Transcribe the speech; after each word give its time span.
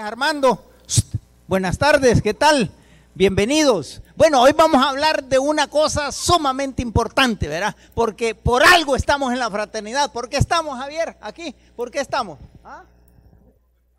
Armando, 0.00 0.64
buenas 1.46 1.78
tardes, 1.78 2.20
¿qué 2.20 2.34
tal? 2.34 2.70
Bienvenidos. 3.14 4.00
Bueno, 4.16 4.40
hoy 4.40 4.52
vamos 4.52 4.82
a 4.84 4.88
hablar 4.88 5.22
de 5.22 5.38
una 5.38 5.68
cosa 5.68 6.10
sumamente 6.10 6.82
importante, 6.82 7.46
¿verdad? 7.46 7.76
Porque 7.94 8.34
por 8.34 8.64
algo 8.64 8.96
estamos 8.96 9.32
en 9.32 9.38
la 9.38 9.50
fraternidad. 9.50 10.10
¿Por 10.10 10.28
qué 10.28 10.38
estamos, 10.38 10.76
Javier, 10.78 11.16
aquí? 11.20 11.54
¿Por 11.76 11.92
qué 11.92 12.00
estamos? 12.00 12.38
¿Ah? 12.64 12.82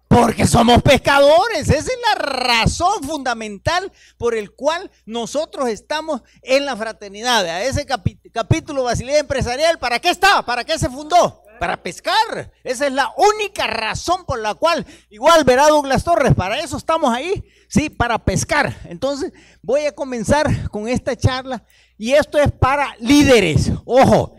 Porque 0.09 0.45
somos 0.45 0.81
pescadores. 0.81 1.69
Esa 1.69 1.91
es 1.91 1.99
la 2.13 2.25
razón 2.25 3.03
fundamental 3.03 3.89
por 4.17 4.35
el 4.35 4.51
cual 4.51 4.91
nosotros 5.05 5.69
estamos 5.69 6.21
en 6.41 6.65
la 6.65 6.75
fraternidad. 6.75 7.63
Ese 7.63 7.85
capítulo 8.33 8.83
Basilea 8.83 9.19
Empresarial, 9.19 9.79
¿para 9.79 9.99
qué 9.99 10.09
está? 10.09 10.43
¿Para 10.45 10.65
qué 10.65 10.77
se 10.77 10.89
fundó? 10.89 11.44
Para 11.57 11.81
pescar. 11.81 12.51
Esa 12.63 12.87
es 12.87 12.93
la 12.93 13.11
única 13.17 13.67
razón 13.67 14.25
por 14.25 14.39
la 14.39 14.53
cual, 14.55 14.85
igual 15.09 15.43
verá 15.43 15.67
Douglas 15.67 16.03
Torres, 16.03 16.33
para 16.35 16.59
eso 16.59 16.77
estamos 16.77 17.13
ahí, 17.13 17.43
sí, 17.67 17.89
para 17.89 18.19
pescar. 18.19 18.75
Entonces, 18.85 19.33
voy 19.61 19.85
a 19.85 19.95
comenzar 19.95 20.69
con 20.69 20.87
esta 20.87 21.15
charla 21.15 21.63
y 21.97 22.11
esto 22.13 22.37
es 22.37 22.51
para 22.51 22.95
líderes. 22.99 23.71
Ojo, 23.85 24.35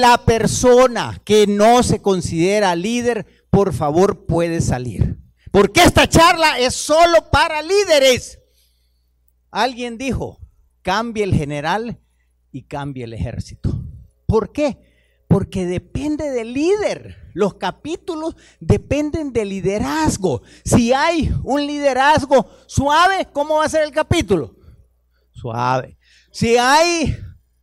la 0.00 0.24
persona 0.24 1.20
que 1.24 1.46
no 1.46 1.82
se 1.82 2.00
considera 2.00 2.74
líder, 2.74 3.26
por 3.50 3.74
favor, 3.74 4.26
puede 4.26 4.60
salir. 4.60 5.18
Porque 5.50 5.82
esta 5.82 6.08
charla 6.08 6.58
es 6.58 6.74
solo 6.74 7.30
para 7.30 7.62
líderes. 7.62 8.38
Alguien 9.50 9.98
dijo, 9.98 10.40
cambie 10.82 11.24
el 11.24 11.34
general 11.34 12.00
y 12.52 12.62
cambie 12.62 13.04
el 13.04 13.14
ejército. 13.14 13.82
¿Por 14.26 14.52
qué? 14.52 14.78
Porque 15.28 15.66
depende 15.66 16.30
del 16.30 16.54
líder. 16.54 17.30
Los 17.34 17.54
capítulos 17.54 18.34
dependen 18.58 19.32
del 19.32 19.50
liderazgo. 19.50 20.42
Si 20.64 20.92
hay 20.92 21.32
un 21.44 21.66
liderazgo 21.66 22.48
suave, 22.66 23.28
¿cómo 23.32 23.56
va 23.56 23.66
a 23.66 23.68
ser 23.68 23.84
el 23.84 23.92
capítulo? 23.92 24.56
Suave. 25.32 25.98
Si 26.32 26.56
hay 26.56 27.16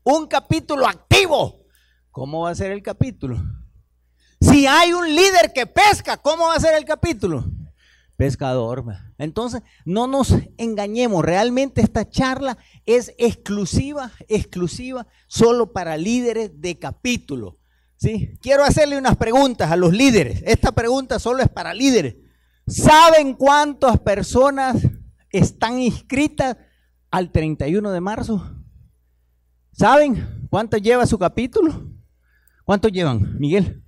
un 0.04 0.28
capítulo 0.28 0.88
activo, 0.88 1.66
¿cómo 2.12 2.42
va 2.42 2.52
a 2.52 2.56
ser 2.56 2.72
el 2.72 2.84
capítulo? 2.84 3.42
Si 4.40 4.68
hay 4.68 4.94
un 4.94 5.08
líder 5.08 5.52
que 5.54 5.66
pesca, 5.66 6.18
¿cómo 6.18 6.48
va 6.48 6.56
a 6.56 6.60
ser 6.60 6.76
el 6.76 6.86
capítulo? 6.86 7.46
Pescador. 8.18 8.86
Entonces, 9.18 9.62
no 9.84 10.08
nos 10.08 10.34
engañemos. 10.58 11.24
Realmente 11.24 11.82
esta 11.82 12.10
charla 12.10 12.58
es 12.86 13.14
exclusiva, 13.18 14.12
exclusiva, 14.28 15.08
solo 15.28 15.74
para 15.74 15.98
líderes 15.98 16.62
de 16.62 16.80
capítulo. 16.80 17.60
¿Sí? 17.98 18.38
Quiero 18.42 18.64
hacerle 18.64 18.98
unas 18.98 19.18
preguntas 19.18 19.72
a 19.72 19.76
los 19.76 19.94
líderes. 19.94 20.44
Esta 20.46 20.72
pregunta 20.72 21.20
solo 21.20 21.42
es 21.44 21.50
para 21.50 21.74
líderes. 21.74 22.16
¿Saben 22.68 23.34
cuántas 23.34 24.00
personas 24.00 24.78
están 25.30 25.80
inscritas 25.80 26.58
al 27.12 27.32
31 27.32 27.92
de 27.92 28.02
marzo? 28.02 28.56
¿Saben 29.72 30.48
cuánto 30.50 30.78
lleva 30.78 31.06
su 31.06 31.20
capítulo? 31.20 31.92
¿Cuántos 32.64 32.92
llevan, 32.92 33.38
Miguel? 33.38 33.85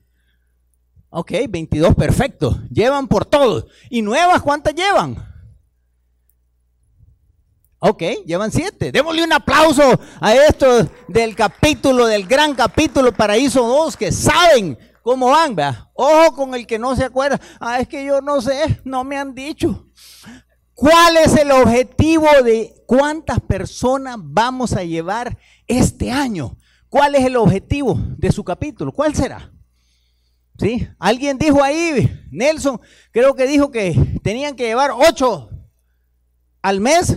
Ok, 1.10 1.32
22, 1.50 1.96
perfecto. 1.96 2.60
Llevan 2.70 3.08
por 3.08 3.26
todos. 3.26 3.66
¿Y 3.90 4.02
nuevas 4.02 4.42
cuántas 4.42 4.76
llevan? 4.76 5.16
Ok, 7.80 8.04
llevan 8.26 8.52
siete. 8.52 8.92
Démosle 8.92 9.24
un 9.24 9.34
aplauso 9.34 9.84
a 10.20 10.34
estos 10.34 10.88
del 11.08 11.36
capítulo, 11.36 12.08
del 12.08 12.26
gran 12.26 12.56
capítulo 12.56 13.12
Paraíso 13.12 13.66
2, 13.66 13.96
que 13.96 14.12
saben 14.12 14.78
cómo 15.04 15.30
van, 15.30 15.56
vea. 15.56 15.90
Ojo 15.94 16.36
con 16.36 16.56
el 16.56 16.66
que 16.66 16.80
no 16.80 16.96
se 16.96 17.06
acuerda. 17.06 17.40
Ah, 17.60 17.80
es 17.80 17.88
que 17.88 18.04
yo 18.04 18.20
no 18.20 18.42
sé, 18.42 18.82
no 18.84 19.04
me 19.04 19.18
han 19.18 19.34
dicho. 19.34 19.88
¿Cuál 20.74 21.18
es 21.18 21.36
el 21.36 21.52
objetivo 21.52 22.28
de 22.44 22.84
cuántas 22.86 23.40
personas 23.40 24.18
vamos 24.20 24.74
a 24.74 24.84
llevar 24.84 25.38
este 25.68 26.12
año? 26.12 26.58
¿Cuál 26.90 27.16
es 27.16 27.26
el 27.26 27.36
objetivo 27.36 27.98
de 28.18 28.32
su 28.32 28.44
capítulo? 28.44 28.92
¿Cuál 28.92 29.16
será? 29.16 29.52
¿Sí? 30.60 30.88
Alguien 30.98 31.38
dijo 31.38 31.64
ahí, 31.64 32.10
Nelson, 32.32 32.82
creo 33.12 33.36
que 33.36 33.46
dijo 33.46 33.72
que 33.72 34.20
tenían 34.24 34.56
que 34.56 34.66
llevar 34.66 34.92
ocho 34.92 35.50
al 36.62 36.80
mes. 36.80 37.16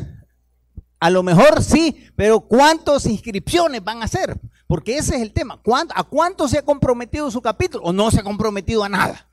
A 0.98 1.08
lo 1.08 1.22
mejor 1.22 1.62
sí, 1.62 2.08
pero 2.14 2.40
¿cuántas 2.40 3.06
inscripciones 3.06 3.82
van 3.82 4.02
a 4.02 4.04
hacer? 4.04 4.38
Porque 4.66 4.98
ese 4.98 5.16
es 5.16 5.22
el 5.22 5.32
tema. 5.32 5.60
¿A 5.94 6.04
cuánto 6.04 6.46
se 6.46 6.58
ha 6.58 6.62
comprometido 6.62 7.30
su 7.30 7.40
capítulo? 7.40 7.84
¿O 7.84 7.92
no 7.92 8.10
se 8.10 8.20
ha 8.20 8.22
comprometido 8.22 8.84
a 8.84 8.88
nada? 8.90 9.26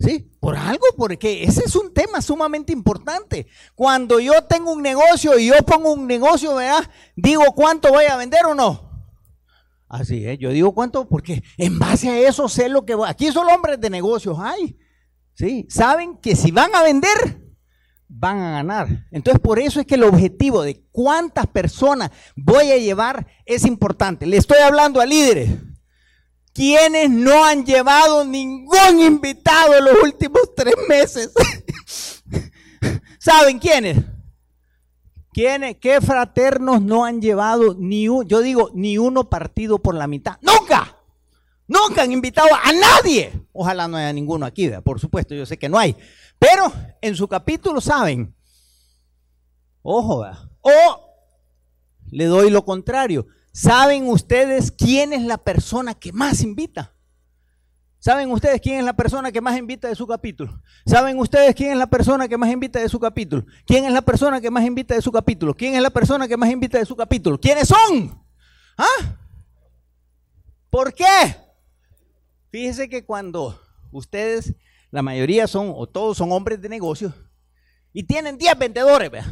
¿Sí? 0.00 0.30
Por 0.40 0.56
algo, 0.56 0.84
porque 0.96 1.44
ese 1.44 1.62
es 1.64 1.76
un 1.76 1.94
tema 1.94 2.20
sumamente 2.20 2.72
importante. 2.72 3.46
Cuando 3.74 4.18
yo 4.18 4.44
tengo 4.44 4.72
un 4.72 4.82
negocio 4.82 5.38
y 5.38 5.46
yo 5.46 5.54
pongo 5.64 5.92
un 5.92 6.06
negocio, 6.06 6.56
¿verdad? 6.56 6.90
Digo 7.14 7.44
cuánto 7.54 7.90
voy 7.90 8.04
a 8.06 8.16
vender 8.16 8.44
o 8.44 8.54
no. 8.54 8.85
Así 9.88 10.26
es, 10.26 10.38
yo 10.38 10.50
digo 10.50 10.74
cuánto, 10.74 11.08
porque 11.08 11.42
en 11.56 11.78
base 11.78 12.08
a 12.08 12.18
eso 12.18 12.48
sé 12.48 12.68
lo 12.68 12.84
que 12.84 12.94
voy. 12.94 13.08
Aquí 13.08 13.30
solo 13.30 13.54
hombres 13.54 13.80
de 13.80 13.90
negocios 13.90 14.36
hay. 14.40 14.76
¿Sí? 15.34 15.66
Saben 15.68 16.16
que 16.16 16.34
si 16.34 16.50
van 16.50 16.74
a 16.74 16.82
vender, 16.82 17.46
van 18.08 18.38
a 18.38 18.50
ganar. 18.52 19.06
Entonces, 19.10 19.40
por 19.40 19.58
eso 19.58 19.80
es 19.80 19.86
que 19.86 19.96
el 19.96 20.04
objetivo 20.04 20.62
de 20.62 20.82
cuántas 20.90 21.46
personas 21.46 22.10
voy 22.34 22.70
a 22.70 22.78
llevar 22.78 23.26
es 23.44 23.64
importante. 23.64 24.26
Le 24.26 24.38
estoy 24.38 24.58
hablando 24.58 25.00
a 25.00 25.06
líderes. 25.06 25.50
Quienes 26.52 27.10
no 27.10 27.44
han 27.44 27.66
llevado 27.66 28.24
ningún 28.24 29.00
invitado 29.00 29.76
en 29.76 29.84
los 29.84 29.94
últimos 30.02 30.54
tres 30.56 30.74
meses. 30.88 31.30
¿Saben 33.18 33.58
quiénes? 33.58 33.98
¿Quiénes? 35.36 35.76
¿Qué 35.76 36.00
fraternos 36.00 36.80
no 36.80 37.04
han 37.04 37.20
llevado 37.20 37.76
ni 37.78 38.08
un, 38.08 38.26
yo 38.26 38.40
digo, 38.40 38.70
ni 38.72 38.96
uno 38.96 39.28
partido 39.28 39.78
por 39.78 39.94
la 39.94 40.06
mitad? 40.06 40.38
¡Nunca! 40.40 40.96
Nunca 41.68 42.04
han 42.04 42.12
invitado 42.12 42.48
a 42.54 42.72
nadie. 42.72 43.46
Ojalá 43.52 43.86
no 43.86 43.98
haya 43.98 44.14
ninguno 44.14 44.46
aquí, 44.46 44.70
por 44.82 44.98
supuesto, 44.98 45.34
yo 45.34 45.44
sé 45.44 45.58
que 45.58 45.68
no 45.68 45.76
hay. 45.76 45.94
Pero 46.38 46.72
en 47.02 47.14
su 47.14 47.28
capítulo 47.28 47.82
saben, 47.82 48.34
ojo, 49.82 50.24
o 50.62 51.00
le 52.06 52.24
doy 52.24 52.48
lo 52.48 52.64
contrario. 52.64 53.26
¿Saben 53.52 54.08
ustedes 54.08 54.70
quién 54.70 55.12
es 55.12 55.20
la 55.20 55.36
persona 55.36 55.92
que 55.92 56.14
más 56.14 56.40
invita? 56.40 56.94
¿Saben 58.06 58.30
ustedes 58.30 58.60
quién 58.60 58.78
es 58.78 58.84
la 58.84 58.92
persona 58.92 59.32
que 59.32 59.40
más 59.40 59.58
invita 59.58 59.88
de 59.88 59.96
su 59.96 60.06
capítulo? 60.06 60.62
¿Saben 60.86 61.18
ustedes 61.18 61.56
quién 61.56 61.72
es 61.72 61.76
la 61.76 61.88
persona 61.88 62.28
que 62.28 62.38
más 62.38 62.52
invita 62.52 62.78
de 62.78 62.88
su 62.88 63.00
capítulo? 63.00 63.44
¿Quién 63.66 63.84
es 63.84 63.90
la 63.90 64.00
persona 64.00 64.40
que 64.40 64.48
más 64.48 64.64
invita 64.64 64.94
de 64.94 65.02
su 65.02 65.10
capítulo? 65.10 65.52
¿Quién 65.54 65.74
es 65.74 65.82
la 65.82 65.90
persona 65.90 66.28
que 66.28 66.36
más 66.36 66.48
invita 66.48 66.78
de 66.78 66.86
su 66.86 66.94
capítulo? 66.94 67.40
¿Quiénes 67.40 67.66
son? 67.66 68.24
¿Ah? 68.78 69.16
¿Por 70.70 70.94
qué? 70.94 71.04
Fíjese 72.52 72.88
que 72.88 73.04
cuando 73.04 73.60
ustedes 73.90 74.54
la 74.92 75.02
mayoría 75.02 75.48
son, 75.48 75.72
o 75.74 75.88
todos 75.88 76.16
son 76.16 76.30
hombres 76.30 76.62
de 76.62 76.68
negocios, 76.68 77.12
y 77.92 78.04
tienen 78.04 78.38
10 78.38 78.56
vendedores, 78.56 79.10
¿vea? 79.10 79.26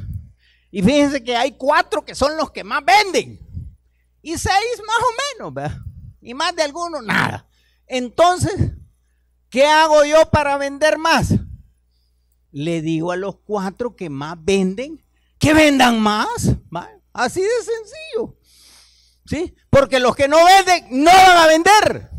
Y 0.73 0.83
fíjense 0.83 1.23
que 1.23 1.37
hay 1.37 1.53
cuatro 1.53 2.05
que 2.05 2.17
son 2.17 2.37
los 2.37 2.51
que 2.51 2.65
más 2.65 2.83
venden, 2.85 3.39
y 4.21 4.37
seis 4.37 4.83
más 4.85 4.99
o 4.99 5.39
menos, 5.39 5.55
¿vea? 5.55 5.81
Y 6.21 6.35
más 6.35 6.57
de 6.57 6.65
algunos, 6.65 7.05
nada. 7.05 7.49
Entonces, 7.87 8.73
¿qué 9.51 9.67
hago 9.67 10.05
yo 10.05 10.31
para 10.31 10.57
vender 10.57 10.99
más? 10.99 11.35
Le 12.51 12.83
digo 12.83 13.13
a 13.13 13.17
los 13.17 13.37
cuatro 13.37 13.97
que 13.97 14.11
más 14.11 14.37
venden, 14.43 15.03
que 15.39 15.55
vendan 15.55 16.01
más. 16.01 16.55
Así 17.13 17.41
de 17.41 17.49
sencillo. 17.49 18.37
¿Sí? 19.27 19.55
Porque 19.71 20.01
los 20.01 20.15
que 20.15 20.29
no 20.29 20.39
venden, 20.45 21.03
no 21.05 21.11
van 21.11 21.37
a 21.37 21.47
vender. 21.47 22.11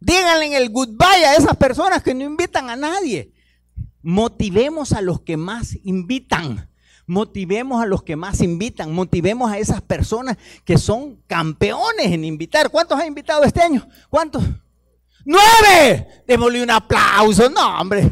Díganle 0.00 0.46
en 0.46 0.52
el 0.54 0.70
goodbye 0.70 1.24
a 1.24 1.36
esas 1.36 1.56
personas 1.56 2.02
que 2.02 2.12
no 2.14 2.24
invitan 2.24 2.68
a 2.68 2.76
nadie. 2.76 3.32
Motivemos 4.02 4.92
a 4.92 5.00
los 5.00 5.20
que 5.20 5.36
más 5.36 5.78
invitan. 5.84 6.68
Motivemos 7.06 7.82
a 7.82 7.86
los 7.86 8.02
que 8.02 8.16
más 8.16 8.40
invitan. 8.40 8.92
Motivemos 8.92 9.50
a 9.50 9.58
esas 9.58 9.80
personas 9.80 10.36
que 10.64 10.76
son 10.78 11.22
campeones 11.28 12.06
en 12.06 12.24
invitar. 12.24 12.70
¿Cuántos 12.70 12.98
ha 12.98 13.06
invitado 13.06 13.44
este 13.44 13.62
año? 13.62 13.88
¿Cuántos? 14.10 14.42
¡Nueve! 15.24 16.24
Démosle 16.26 16.62
un 16.62 16.70
aplauso. 16.70 17.48
No, 17.48 17.80
hombre. 17.80 18.10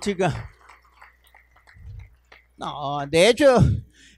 chica. 0.00 0.50
No, 2.56 3.06
de 3.06 3.28
hecho, 3.28 3.56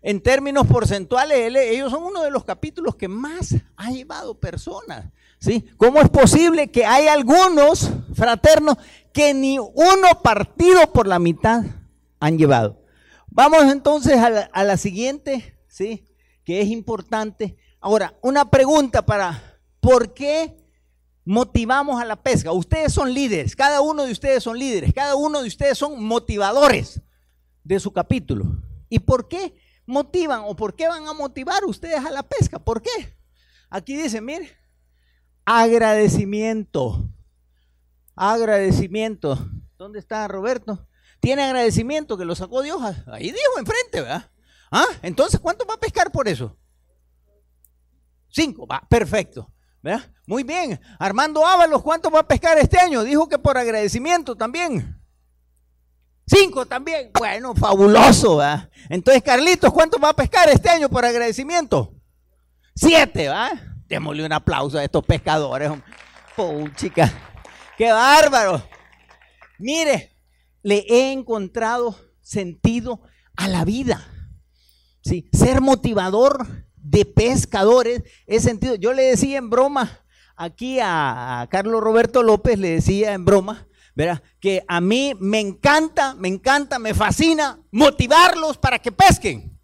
en 0.03 0.21
términos 0.21 0.67
porcentuales, 0.67 1.55
ellos 1.55 1.91
son 1.91 2.03
uno 2.03 2.23
de 2.23 2.31
los 2.31 2.45
capítulos 2.45 2.97
que 2.97 3.09
más 3.09 3.55
ha 3.77 3.91
llevado 3.91 4.39
personas. 4.39 5.07
¿Sí? 5.39 5.65
¿Cómo 5.77 6.01
es 6.01 6.09
posible 6.09 6.71
que 6.71 6.85
hay 6.85 7.09
algunos 7.09 7.91
fraternos 8.15 8.77
que 9.13 9.35
ni 9.35 9.59
uno 9.59 10.23
partido 10.23 10.93
por 10.93 11.07
la 11.07 11.19
mitad 11.19 11.65
han 12.21 12.39
llevado? 12.39 12.81
Vamos 13.27 13.65
entonces 13.65 14.19
a 14.19 14.31
la, 14.31 14.41
a 14.53 14.63
la 14.63 14.77
siguiente, 14.77 15.57
¿sí? 15.67 16.05
Que 16.45 16.61
es 16.61 16.69
importante. 16.69 17.57
Ahora, 17.81 18.15
una 18.23 18.51
pregunta 18.51 19.05
para, 19.05 19.59
¿por 19.81 20.15
qué 20.15 20.62
motivamos 21.25 22.01
a 22.01 22.05
la 22.05 22.17
pesca. 22.17 22.53
Ustedes 22.53 22.93
son 22.93 23.13
líderes, 23.13 23.55
cada 23.57 23.81
uno 23.81 24.05
de 24.05 24.13
ustedes 24.13 24.43
son 24.43 24.59
líderes, 24.59 24.93
cada 24.93 25.15
uno 25.15 25.43
de 25.43 25.49
ustedes 25.49 25.79
son 25.79 26.03
motivadores 26.05 27.01
de 27.65 27.81
su 27.81 27.93
capítulo. 27.93 28.45
¿Y 28.89 28.99
por 28.99 29.29
qué 29.29 29.55
motivan 29.87 30.43
o 30.45 30.57
por 30.57 30.75
qué 30.75 30.89
van 30.89 31.07
a 31.07 31.13
motivar 31.13 31.65
ustedes 31.65 32.05
a 32.05 32.11
la 32.11 32.23
pesca? 32.23 32.59
¿Por 32.59 32.83
qué? 32.83 33.17
Aquí 33.71 33.97
dice, 33.97 34.21
mire, 34.21 34.51
agradecimiento. 35.45 37.09
Agradecimiento. 38.15 39.49
¿Dónde 39.79 39.99
está 39.99 40.29
Roberto? 40.29 40.87
Tiene 41.21 41.43
agradecimiento 41.43 42.19
que 42.19 42.25
lo 42.25 42.35
sacó 42.35 42.63
Dios. 42.63 42.81
Ahí 43.07 43.27
dijo 43.27 43.59
enfrente, 43.59 44.01
¿verdad? 44.01 44.31
Ah, 44.71 44.87
entonces, 45.03 45.39
¿cuánto 45.41 45.65
va 45.67 45.75
a 45.75 45.81
pescar 45.81 46.11
por 46.11 46.29
eso? 46.29 46.57
Cinco, 48.29 48.67
va, 48.67 48.83
perfecto. 48.89 49.53
Muy 50.27 50.45
bien. 50.45 50.81
Armando 50.99 51.47
Ábalos, 51.47 51.83
¿cuánto 51.83 52.11
va 52.11 52.21
a 52.21 52.29
pescar 52.29 52.59
este 52.59 52.79
año? 52.79 53.03
Dijo 53.03 53.29
que 53.29 53.39
por 53.39 53.59
agradecimiento 53.59 54.37
también. 54.37 55.01
Cinco 56.27 56.67
también. 56.67 57.11
Bueno, 57.19 57.55
fabuloso. 57.55 58.37
¿verdad? 58.37 58.71
Entonces, 58.89 59.23
Carlitos, 59.23 59.73
¿cuánto 59.73 59.99
va 59.99 60.11
a 60.11 60.17
pescar 60.17 60.49
este 60.49 60.71
año 60.71 60.89
por 60.89 61.05
agradecimiento? 61.05 61.95
Siete, 62.75 63.29
¿va? 63.29 63.51
Démosle 63.89 64.25
un 64.25 64.33
aplauso 64.33 64.79
a 64.79 64.85
estos 64.85 65.05
pescadores. 65.05 65.71
Oh, 66.37 66.67
chica. 66.77 67.13
Qué 67.77 67.93
bárbaro. 67.93 68.63
Mire, 69.59 70.17
le 70.63 70.85
he 70.89 71.13
encontrado 71.13 71.97
sentido 72.21 73.03
a 73.37 73.49
la 73.49 73.65
vida. 73.65 74.07
¿sí? 75.03 75.29
Ser 75.33 75.61
motivador 75.61 76.47
de 76.93 77.07
pescadores 77.07 78.03
es 78.27 78.43
sentido. 78.43 78.75
Yo 78.75 78.93
le 78.93 79.03
decía 79.03 79.39
en 79.39 79.49
broma 79.49 80.05
aquí 80.37 80.79
a, 80.81 81.49
Carlos 81.51 81.81
Roberto 81.81 82.23
López, 82.23 82.59
le 82.59 82.69
decía 82.69 83.15
en 83.15 83.25
broma, 83.25 83.67
¿verdad? 83.95 84.23
que 84.39 84.63
a 84.69 84.81
mí 84.83 85.15
me 85.19 85.41
encanta, 85.41 86.15
me 86.15 86.29
encanta, 86.29 86.79
me 86.79 86.93
fascina 86.93 87.59
motivarlos 87.71 88.59
para 88.59 88.79
que 88.79 88.93
pesquen. 88.93 89.59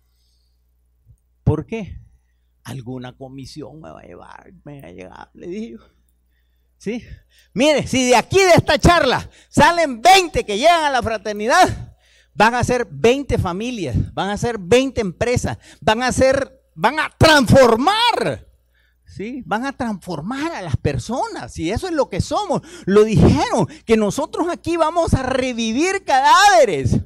¿Por 1.44 1.66
qué? 1.66 2.00
Alguna 2.64 3.16
comisión 3.16 3.80
me 3.80 3.90
va 3.90 4.00
a 4.00 4.04
llevar, 4.06 4.52
me 4.64 4.80
va 4.80 4.88
a 4.88 4.92
llegar, 4.92 5.30
le 5.34 5.46
digo. 5.48 5.84
¿Sí? 6.78 7.04
Mire, 7.52 7.86
si 7.86 8.06
de 8.06 8.16
aquí 8.16 8.38
de 8.38 8.52
esta 8.56 8.78
charla 8.78 9.28
salen 9.48 10.00
20 10.00 10.44
que 10.44 10.56
llegan 10.56 10.84
a 10.84 10.90
la 10.90 11.02
fraternidad, 11.02 11.96
van 12.38 12.54
a 12.54 12.62
ser 12.62 12.86
20 12.88 13.36
familias, 13.36 14.14
van 14.14 14.30
a 14.30 14.36
ser 14.36 14.58
20 14.58 15.00
empresas, 15.00 15.58
van 15.80 16.04
a 16.04 16.12
ser, 16.12 16.57
van 16.78 17.00
a 17.00 17.10
transformar. 17.18 18.46
¿Sí? 19.04 19.42
Van 19.46 19.66
a 19.66 19.72
transformar 19.72 20.52
a 20.52 20.62
las 20.62 20.76
personas 20.76 21.58
y 21.58 21.70
eso 21.72 21.88
es 21.88 21.92
lo 21.92 22.08
que 22.08 22.20
somos. 22.20 22.62
Lo 22.84 23.04
dijeron, 23.04 23.66
que 23.84 23.96
nosotros 23.96 24.46
aquí 24.48 24.76
vamos 24.76 25.12
a 25.14 25.24
revivir 25.24 26.04
cadáveres. 26.04 27.00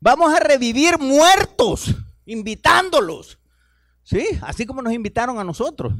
Vamos 0.00 0.34
a 0.34 0.40
revivir 0.40 0.98
muertos, 0.98 1.94
invitándolos. 2.24 3.38
¿Sí? 4.04 4.26
Así 4.40 4.64
como 4.64 4.80
nos 4.80 4.94
invitaron 4.94 5.38
a 5.38 5.44
nosotros. 5.44 5.92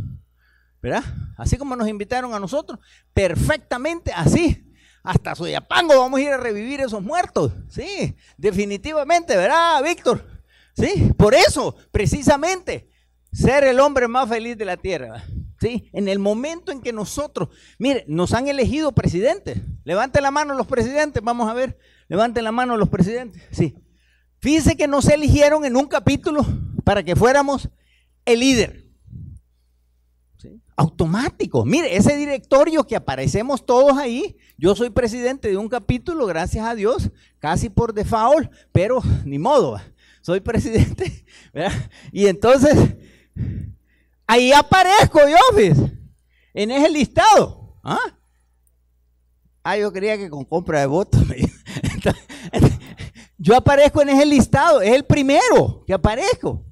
¿Verdad? 0.81 1.05
Así 1.37 1.59
como 1.59 1.77
nos 1.77 1.89
invitaron 1.89 2.33
a 2.33 2.41
nosotros, 2.41 2.81
perfectamente 3.13 4.13
así 4.13 4.69
hasta 5.05 5.35
Soyapango 5.35 5.99
vamos 5.99 6.19
a 6.19 6.23
ir 6.23 6.29
a 6.31 6.37
revivir 6.39 6.81
esos 6.81 7.03
muertos. 7.03 7.53
Sí, 7.69 8.17
definitivamente, 8.37 9.37
¿verdad, 9.37 9.83
Víctor? 9.83 10.32
Sí, 10.75 11.13
por 11.17 11.35
eso, 11.35 11.75
precisamente, 11.91 12.89
ser 13.33 13.65
el 13.65 13.81
hombre 13.81 14.09
más 14.09 14.29
feliz 14.29 14.57
de 14.57 14.65
la 14.65 14.77
tierra. 14.77 15.25
Sí, 15.61 15.89
en 15.93 16.09
el 16.09 16.19
momento 16.19 16.73
en 16.73 16.81
que 16.81 16.93
nosotros, 16.93 17.49
mire, 17.79 18.05
nos 18.09 18.33
han 18.33 18.49
elegido 18.49 18.93
presidentes. 18.93 19.61
Levanten 19.85 20.23
la 20.23 20.31
mano 20.31 20.55
los 20.55 20.67
presidentes, 20.67 21.23
vamos 21.23 21.49
a 21.49 21.55
ver. 21.55 21.79
Levanten 22.09 22.45
la 22.45 22.53
mano 22.53 22.77
los 22.77 22.89
presidentes. 22.89 23.43
Sí. 23.53 23.77
Fíjense 24.41 24.77
que 24.77 24.89
nos 24.89 25.09
eligieron 25.09 25.65
en 25.65 25.77
un 25.77 25.87
capítulo 25.87 26.45
para 26.85 27.03
que 27.05 27.15
fuéramos 27.15 27.69
el 28.25 28.41
líder 28.41 28.83
automático. 30.77 31.65
Mire, 31.65 31.97
ese 31.97 32.17
directorio 32.17 32.85
que 32.85 32.97
aparecemos 32.97 33.65
todos 33.65 33.97
ahí, 33.99 34.37
yo 34.59 34.75
soy 34.75 34.91
presidente 34.91 35.49
de 35.49 35.57
un 35.57 35.69
capítulo, 35.69 36.27
gracias 36.27 36.67
a 36.67 36.75
Dios, 36.75 37.11
casi 37.39 37.69
por 37.69 37.95
default, 37.95 38.51
pero 38.73 39.01
ni 39.25 39.39
modo, 39.39 39.81
soy 40.23 40.41
presidente. 40.41 41.27
Y 42.13 42.29
entonces, 42.29 42.75
ahí 44.27 44.53
aparezco 44.53 45.21
yo, 45.29 45.61
en 46.55 46.71
ese 46.71 46.89
listado. 46.89 47.79
¿Ah? 47.85 48.19
ah, 49.63 49.77
yo 49.77 49.93
creía 49.93 50.17
que 50.17 50.31
con 50.31 50.47
compra 50.47 50.81
de 50.81 50.87
votos. 50.87 51.23
yo 53.39 53.57
aparezco 53.57 54.01
en 54.01 54.11
ese 54.11 54.25
listado, 54.25 54.81
es 54.81 54.95
el 54.95 55.05
primero 55.05 55.85
que 55.87 55.93
aparezco. 55.93 56.65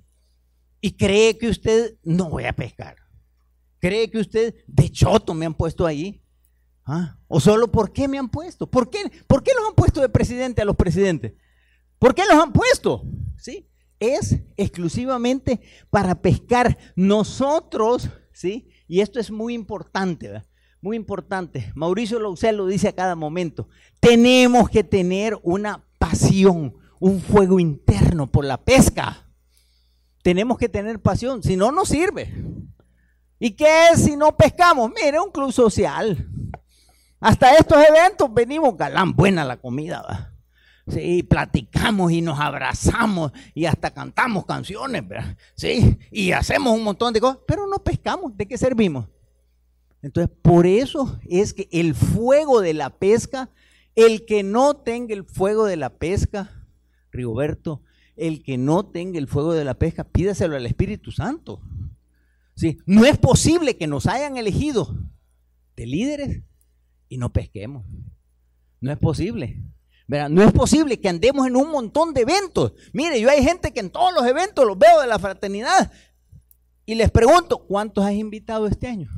Y 0.80 0.96
cree 0.96 1.36
que 1.36 1.48
usted 1.48 1.98
no 2.02 2.30
voy 2.30 2.46
a 2.46 2.54
pescar. 2.54 2.96
¿Cree 3.80 4.10
que 4.10 4.18
usted 4.18 4.54
de 4.66 4.90
choto 4.90 5.34
me 5.34 5.46
han 5.46 5.54
puesto 5.54 5.84
ahí? 5.84 6.22
¿Ah? 6.86 7.18
¿O 7.28 7.38
solo 7.38 7.70
por 7.70 7.92
qué 7.92 8.08
me 8.08 8.18
han 8.18 8.28
puesto? 8.28 8.66
¿Por 8.66 8.88
qué, 8.88 8.98
¿Por 9.26 9.42
qué 9.42 9.52
los 9.54 9.68
han 9.68 9.74
puesto 9.74 10.00
de 10.00 10.08
presidente 10.08 10.62
a 10.62 10.64
los 10.64 10.76
presidentes? 10.76 11.34
¿Por 11.98 12.14
qué 12.14 12.24
los 12.24 12.42
han 12.42 12.52
puesto? 12.52 13.04
Es 14.00 14.40
exclusivamente 14.56 15.60
para 15.90 16.20
pescar. 16.20 16.76
Nosotros, 16.96 18.10
¿sí? 18.32 18.68
Y 18.88 19.00
esto 19.00 19.20
es 19.20 19.30
muy 19.30 19.54
importante, 19.54 20.28
¿verdad? 20.28 20.46
Muy 20.80 20.96
importante. 20.96 21.70
Mauricio 21.74 22.18
Lausel 22.18 22.56
lo 22.56 22.66
dice 22.66 22.88
a 22.88 22.94
cada 22.94 23.14
momento. 23.14 23.68
Tenemos 24.00 24.70
que 24.70 24.82
tener 24.82 25.38
una 25.42 25.84
pasión, 25.98 26.74
un 26.98 27.20
fuego 27.20 27.60
interno 27.60 28.26
por 28.32 28.44
la 28.44 28.56
pesca. 28.64 29.28
Tenemos 30.22 30.58
que 30.58 30.68
tener 30.68 31.00
pasión, 31.00 31.42
si 31.42 31.56
no, 31.56 31.70
no 31.70 31.84
sirve. 31.84 32.34
¿Y 33.38 33.52
qué 33.52 33.88
es 33.92 34.04
si 34.04 34.16
no 34.16 34.36
pescamos? 34.36 34.90
Mire, 34.90 35.20
un 35.20 35.30
club 35.30 35.52
social. 35.52 36.26
Hasta 37.20 37.54
estos 37.54 37.78
eventos 37.86 38.32
venimos, 38.32 38.76
galán, 38.76 39.14
buena 39.14 39.44
la 39.44 39.58
comida, 39.58 40.02
¿va? 40.02 40.29
Sí, 40.88 41.22
platicamos 41.22 42.10
y 42.10 42.20
nos 42.20 42.40
abrazamos 42.40 43.32
y 43.54 43.66
hasta 43.66 43.92
cantamos 43.92 44.46
canciones, 44.46 45.06
¿verdad? 45.06 45.36
Sí, 45.54 45.98
y 46.10 46.32
hacemos 46.32 46.72
un 46.76 46.82
montón 46.82 47.12
de 47.12 47.20
cosas, 47.20 47.38
pero 47.46 47.66
no 47.66 47.78
pescamos. 47.84 48.36
¿De 48.36 48.46
qué 48.46 48.58
servimos? 48.58 49.06
Entonces, 50.02 50.34
por 50.42 50.66
eso 50.66 51.20
es 51.28 51.52
que 51.54 51.68
el 51.70 51.94
fuego 51.94 52.60
de 52.60 52.74
la 52.74 52.90
pesca, 52.90 53.50
el 53.94 54.24
que 54.24 54.42
no 54.42 54.74
tenga 54.76 55.14
el 55.14 55.24
fuego 55.24 55.66
de 55.66 55.76
la 55.76 55.90
pesca, 55.90 56.66
Rigoberto, 57.12 57.82
el 58.16 58.42
que 58.42 58.58
no 58.58 58.86
tenga 58.86 59.18
el 59.18 59.28
fuego 59.28 59.52
de 59.52 59.64
la 59.64 59.74
pesca, 59.74 60.04
pídaselo 60.04 60.56
al 60.56 60.66
Espíritu 60.66 61.12
Santo. 61.12 61.60
No 62.86 63.04
es 63.04 63.16
posible 63.18 63.76
que 63.76 63.86
nos 63.86 64.06
hayan 64.06 64.36
elegido 64.36 64.94
de 65.76 65.86
líderes 65.86 66.42
y 67.08 67.16
no 67.16 67.32
pesquemos. 67.32 67.86
No 68.80 68.92
es 68.92 68.98
posible. 68.98 69.62
No 70.28 70.42
es 70.42 70.52
posible 70.52 71.00
que 71.00 71.08
andemos 71.08 71.46
en 71.46 71.54
un 71.54 71.70
montón 71.70 72.12
de 72.12 72.22
eventos. 72.22 72.72
Mire, 72.92 73.20
yo 73.20 73.30
hay 73.30 73.44
gente 73.44 73.72
que 73.72 73.80
en 73.80 73.90
todos 73.90 74.12
los 74.12 74.26
eventos 74.26 74.66
los 74.66 74.76
veo 74.76 75.00
de 75.00 75.06
la 75.06 75.20
fraternidad 75.20 75.92
y 76.84 76.96
les 76.96 77.10
pregunto, 77.10 77.64
¿cuántos 77.66 78.04
has 78.04 78.12
invitado 78.12 78.66
este 78.66 78.88
año? 78.88 79.08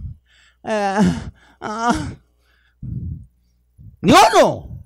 Ah, 0.62 1.32
ah, 1.60 2.12
ni 4.02 4.12
uno. 4.12 4.84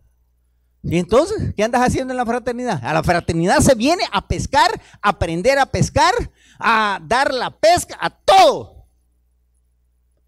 ¿Y 0.84 0.98
entonces 0.98 1.52
qué 1.56 1.64
andas 1.64 1.82
haciendo 1.82 2.12
en 2.12 2.18
la 2.18 2.25
fraternidad? 2.25 2.80
A 2.84 2.94
la 2.94 3.02
fraternidad 3.02 3.58
se 3.58 3.75
viene 3.75 4.04
a 4.12 4.28
pescar, 4.28 4.70
a 5.02 5.08
aprender 5.08 5.58
a 5.58 5.66
pescar, 5.66 6.14
a 6.60 7.00
dar 7.02 7.34
la 7.34 7.50
pesca, 7.50 7.98
a 8.00 8.10
todo. 8.10 8.86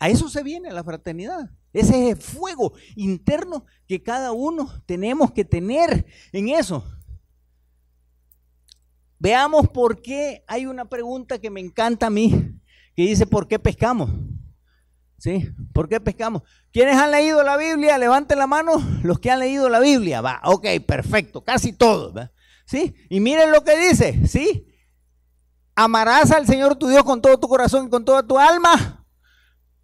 A 0.01 0.09
eso 0.09 0.29
se 0.29 0.43
viene 0.43 0.73
la 0.73 0.83
fraternidad. 0.83 1.51
Ese 1.79 2.09
es 2.09 2.17
el 2.17 2.23
fuego 2.23 2.73
interno 2.97 3.65
que 3.87 4.03
cada 4.03 4.33
uno 4.33 4.69
tenemos 4.85 5.33
que 5.33 5.45
tener 5.45 6.07
en 6.33 6.49
eso. 6.49 6.85
Veamos 9.19 9.69
por 9.69 10.03
qué 10.03 10.45
hay 10.49 10.67
una 10.67 10.89
pregunta 10.89 11.39
que 11.39 11.51
me 11.51 11.61
encanta 11.61 12.07
a 12.07 12.11
mí, 12.11 12.61
que 12.97 13.03
dice, 13.03 13.27
¿por 13.27 13.47
qué 13.47 13.59
pescamos? 13.59 14.11
¿Sí? 15.19 15.49
¿Por 15.73 15.89
qué 15.89 16.01
pescamos? 16.01 16.43
¿Quiénes 16.73 16.97
han 16.97 17.11
leído 17.11 17.43
la 17.43 17.57
Biblia? 17.57 17.97
Levanten 17.99 18.39
la 18.39 18.47
mano 18.47 18.73
los 19.03 19.21
que 19.21 19.31
han 19.31 19.41
leído 19.41 19.69
la 19.69 19.81
Biblia. 19.81 20.21
Va, 20.21 20.41
ok, 20.45 20.67
perfecto, 20.87 21.43
casi 21.43 21.73
todos. 21.73 22.29
¿Sí? 22.67 22.95
Y 23.09 23.21
miren 23.21 23.53
lo 23.53 23.63
que 23.63 23.77
dice, 23.79 24.27
¿sí? 24.27 24.67
Amarás 25.77 26.33
al 26.33 26.47
Señor 26.47 26.77
tu 26.77 26.89
Dios 26.89 27.05
con 27.05 27.23
todo 27.23 27.39
tu 27.39 27.49
corazón 27.49 27.87
y 27.87 27.91
con 27.91 28.05
toda 28.05 28.25
tu 28.25 28.37
alma 28.37 29.05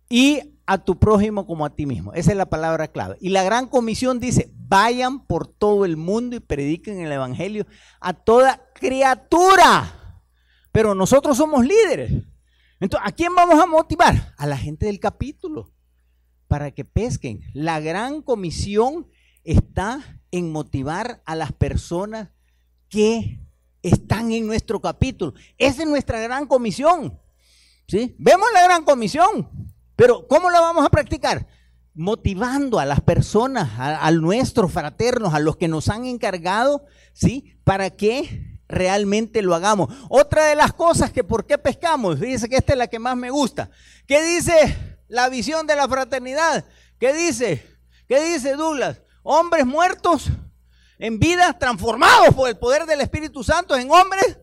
y 0.08 0.53
a 0.66 0.78
tu 0.78 0.98
prójimo 0.98 1.46
como 1.46 1.64
a 1.64 1.74
ti 1.74 1.86
mismo. 1.86 2.12
Esa 2.14 2.30
es 2.30 2.36
la 2.36 2.48
palabra 2.48 2.88
clave. 2.88 3.16
Y 3.20 3.30
la 3.30 3.42
gran 3.42 3.66
comisión 3.66 4.20
dice, 4.20 4.50
vayan 4.56 5.26
por 5.26 5.46
todo 5.46 5.84
el 5.84 5.96
mundo 5.96 6.36
y 6.36 6.40
prediquen 6.40 7.00
el 7.00 7.12
Evangelio 7.12 7.66
a 8.00 8.14
toda 8.14 8.66
criatura. 8.74 10.22
Pero 10.72 10.94
nosotros 10.94 11.36
somos 11.36 11.64
líderes. 11.64 12.12
Entonces, 12.80 13.08
¿a 13.08 13.12
quién 13.12 13.34
vamos 13.34 13.60
a 13.60 13.66
motivar? 13.66 14.34
A 14.36 14.46
la 14.46 14.56
gente 14.56 14.86
del 14.86 15.00
capítulo 15.00 15.72
para 16.48 16.70
que 16.70 16.84
pesquen. 16.84 17.40
La 17.52 17.80
gran 17.80 18.22
comisión 18.22 19.08
está 19.44 20.20
en 20.30 20.50
motivar 20.50 21.22
a 21.26 21.34
las 21.34 21.52
personas 21.52 22.30
que 22.88 23.40
están 23.82 24.32
en 24.32 24.46
nuestro 24.46 24.80
capítulo. 24.80 25.34
Esa 25.58 25.82
es 25.82 25.88
nuestra 25.88 26.18
gran 26.20 26.46
comisión. 26.46 27.20
¿sí? 27.86 28.14
Vemos 28.18 28.48
la 28.52 28.62
gran 28.64 28.84
comisión, 28.84 29.48
pero 29.96 30.26
¿cómo 30.26 30.50
la 30.50 30.60
vamos 30.60 30.84
a 30.84 30.90
practicar? 30.90 31.46
Motivando 31.94 32.80
a 32.80 32.84
las 32.84 33.00
personas, 33.00 33.70
a, 33.78 34.10
nuestros 34.10 34.72
fraternos, 34.72 35.34
a 35.34 35.38
los 35.38 35.56
que 35.56 35.68
nos 35.68 35.88
han 35.88 36.06
encargado, 36.06 36.84
¿sí? 37.12 37.56
Para 37.62 37.90
que 37.90 38.58
realmente 38.68 39.42
lo 39.42 39.54
hagamos. 39.54 39.94
Otra 40.08 40.46
de 40.46 40.56
las 40.56 40.72
cosas 40.72 41.12
que 41.12 41.22
por 41.22 41.46
qué 41.46 41.56
pescamos, 41.56 42.18
dice 42.18 42.48
que 42.48 42.56
esta 42.56 42.72
es 42.72 42.78
la 42.78 42.88
que 42.88 42.98
más 42.98 43.16
me 43.16 43.30
gusta. 43.30 43.70
¿Qué 44.06 44.22
dice 44.24 44.98
la 45.06 45.28
visión 45.28 45.66
de 45.66 45.76
la 45.76 45.86
fraternidad? 45.88 46.64
¿Qué 46.98 47.12
dice? 47.12 47.64
¿Qué 48.08 48.32
dice 48.32 48.54
Douglas? 48.56 49.00
Hombres 49.22 49.64
muertos 49.64 50.28
en 50.98 51.18
vida, 51.18 51.56
transformados 51.58 52.34
por 52.34 52.48
el 52.48 52.56
poder 52.58 52.86
del 52.86 53.00
Espíritu 53.00 53.44
Santo 53.44 53.76
en 53.76 53.90
hombres 53.90 54.38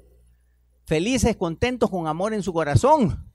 felices, 0.86 1.38
contentos, 1.38 1.90
con 1.90 2.08
amor 2.08 2.34
en 2.34 2.44
su 2.44 2.52
corazón. 2.52 3.31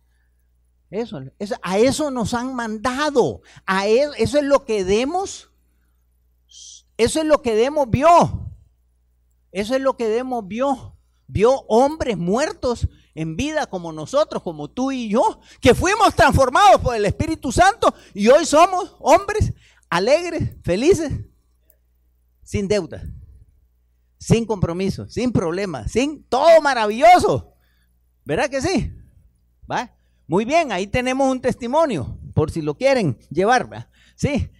Eso, 0.91 1.21
a 1.63 1.79
eso 1.79 2.11
nos 2.11 2.35
han 2.35 2.55
mandado. 2.55 3.43
A 3.65 3.87
eso, 3.87 4.13
eso 4.15 4.39
es 4.39 4.45
lo 4.45 4.65
que 4.65 4.85
Demos, 4.85 5.51
eso 6.97 7.21
es 7.21 7.27
lo 7.27 7.43
que 7.43 7.55
Demos 7.55 7.91
vio. 7.91 8.53
Eso 9.53 9.75
es 9.75 9.81
lo 9.81 9.97
que 9.97 10.09
Demos 10.09 10.47
vio. 10.47 10.97
Vio 11.29 11.61
hombres 11.69 12.17
muertos 12.17 12.89
en 13.15 13.35
vida 13.37 13.67
como 13.67 13.93
nosotros, 13.93 14.43
como 14.43 14.69
tú 14.69 14.93
y 14.93 15.09
yo, 15.09 15.41
que 15.61 15.75
fuimos 15.75 16.15
transformados 16.15 16.81
por 16.81 16.95
el 16.95 17.05
Espíritu 17.05 17.51
Santo 17.51 17.93
y 18.15 18.29
hoy 18.29 18.45
somos 18.47 18.95
hombres 19.01 19.53
alegres, 19.89 20.51
felices, 20.63 21.13
sin 22.43 22.69
deuda, 22.69 23.03
sin 24.19 24.47
compromiso, 24.47 25.09
sin 25.09 25.33
problemas, 25.33 25.91
sin 25.91 26.25
todo 26.25 26.61
maravilloso. 26.61 27.55
¿Verdad 28.25 28.51
que 28.51 28.61
sí? 28.61 28.93
¿Va? 29.71 29.97
Muy 30.27 30.45
bien, 30.45 30.73
ahí 30.73 30.87
tenemos 30.87 31.31
un 31.31 31.41
testimonio, 31.41 32.19
por 32.35 32.51
si 32.51 32.63
lo 32.63 32.75
quieren 32.77 33.19
llevar. 33.31 33.73
¿va? 33.73 33.89
Sí. 34.15 34.51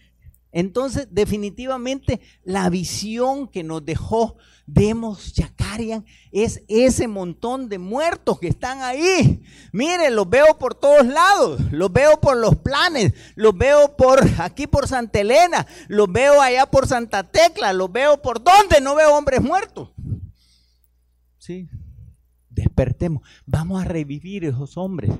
Entonces, 0.53 1.09
definitivamente, 1.11 2.21
la 2.45 2.71
visión 2.71 3.49
que 3.49 3.63
nos 3.63 3.85
dejó 3.85 4.37
Demos 4.67 5.33
Yacarian 5.33 6.05
es 6.33 6.65
ese 6.67 7.07
montón 7.07 7.69
de 7.69 7.79
muertos 7.79 8.41
que 8.41 8.49
están 8.49 8.83
ahí. 8.83 9.43
Miren, 9.73 10.17
los 10.17 10.29
veo 10.29 10.59
por 10.59 10.75
todos 10.75 11.07
lados, 11.07 11.61
los 11.71 11.93
veo 11.93 12.21
por 12.21 12.37
los 12.37 12.57
planes, 12.57 13.13
los 13.37 13.57
veo 13.57 13.97
por 13.97 14.21
aquí 14.41 14.67
por 14.67 14.89
Santa 14.89 15.21
Elena, 15.21 15.67
los 15.87 16.11
veo 16.11 16.41
allá 16.41 16.67
por 16.67 16.89
Santa 16.89 17.31
Tecla, 17.31 17.73
los 17.73 17.93
veo 17.93 18.21
por 18.21 18.43
donde 18.43 18.81
no 18.81 18.97
veo 18.97 19.17
hombres 19.17 19.41
muertos. 19.41 19.91
Sí, 21.39 21.69
despertemos, 22.51 23.23
vamos 23.45 23.81
a 23.81 23.85
revivir 23.85 24.45
esos 24.45 24.77
hombres. 24.77 25.13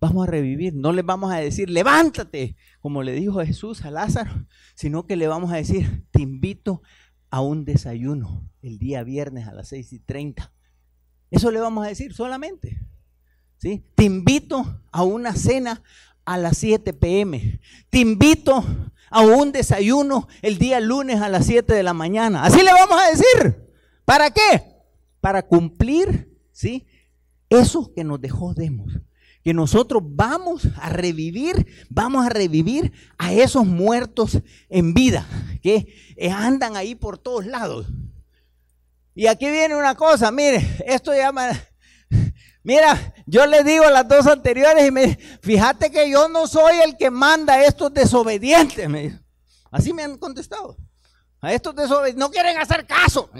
Vamos 0.00 0.28
a 0.28 0.30
revivir, 0.30 0.74
no 0.74 0.92
les 0.92 1.04
vamos 1.04 1.32
a 1.32 1.38
decir, 1.38 1.68
levántate, 1.68 2.56
como 2.80 3.02
le 3.02 3.12
dijo 3.12 3.40
Jesús 3.44 3.84
a 3.84 3.90
Lázaro, 3.90 4.46
sino 4.74 5.06
que 5.06 5.16
le 5.16 5.26
vamos 5.26 5.52
a 5.52 5.56
decir, 5.56 6.04
te 6.12 6.22
invito 6.22 6.82
a 7.30 7.40
un 7.40 7.64
desayuno 7.64 8.48
el 8.62 8.78
día 8.78 9.02
viernes 9.02 9.48
a 9.48 9.52
las 9.52 9.68
6 9.68 9.92
y 9.94 9.98
30. 9.98 10.52
Eso 11.30 11.50
le 11.50 11.60
vamos 11.60 11.84
a 11.84 11.88
decir 11.88 12.14
solamente. 12.14 12.80
¿sí? 13.58 13.84
Te 13.96 14.04
invito 14.04 14.82
a 14.92 15.02
una 15.02 15.34
cena 15.34 15.82
a 16.24 16.36
las 16.36 16.58
7 16.58 16.92
pm. 16.92 17.60
Te 17.90 17.98
invito 17.98 18.64
a 19.10 19.20
un 19.22 19.50
desayuno 19.50 20.28
el 20.42 20.58
día 20.58 20.78
lunes 20.78 21.20
a 21.20 21.28
las 21.28 21.46
7 21.46 21.74
de 21.74 21.82
la 21.82 21.92
mañana. 21.92 22.44
Así 22.44 22.62
le 22.62 22.72
vamos 22.72 23.00
a 23.00 23.10
decir. 23.10 23.68
¿Para 24.04 24.30
qué? 24.30 24.64
Para 25.20 25.42
cumplir 25.42 26.38
¿sí? 26.52 26.86
eso 27.50 27.92
que 27.92 28.04
nos 28.04 28.20
dejó 28.20 28.54
Demos 28.54 28.92
que 29.48 29.54
nosotros 29.54 30.02
vamos 30.04 30.68
a 30.76 30.90
revivir, 30.90 31.86
vamos 31.88 32.26
a 32.26 32.28
revivir 32.28 32.92
a 33.16 33.32
esos 33.32 33.64
muertos 33.64 34.40
en 34.68 34.92
vida, 34.92 35.26
que 35.62 35.86
andan 36.30 36.76
ahí 36.76 36.94
por 36.94 37.16
todos 37.16 37.46
lados. 37.46 37.86
Y 39.14 39.26
aquí 39.26 39.50
viene 39.50 39.74
una 39.74 39.94
cosa, 39.94 40.30
mire, 40.30 40.76
esto 40.84 41.14
llama, 41.14 41.48
mira, 42.62 43.14
yo 43.24 43.46
le 43.46 43.64
digo 43.64 43.84
a 43.84 43.90
las 43.90 44.06
dos 44.06 44.26
anteriores 44.26 44.86
y 44.86 44.90
me 44.90 45.18
fíjate 45.40 45.90
que 45.90 46.10
yo 46.10 46.28
no 46.28 46.46
soy 46.46 46.80
el 46.84 46.98
que 46.98 47.10
manda 47.10 47.54
a 47.54 47.64
estos 47.64 47.94
desobedientes, 47.94 48.86
me 48.86 49.18
Así 49.70 49.94
me 49.94 50.02
han 50.02 50.18
contestado. 50.18 50.76
A 51.40 51.54
estos 51.54 51.74
desobedientes, 51.74 52.20
no 52.20 52.30
quieren 52.30 52.58
hacer 52.58 52.86
caso. 52.86 53.30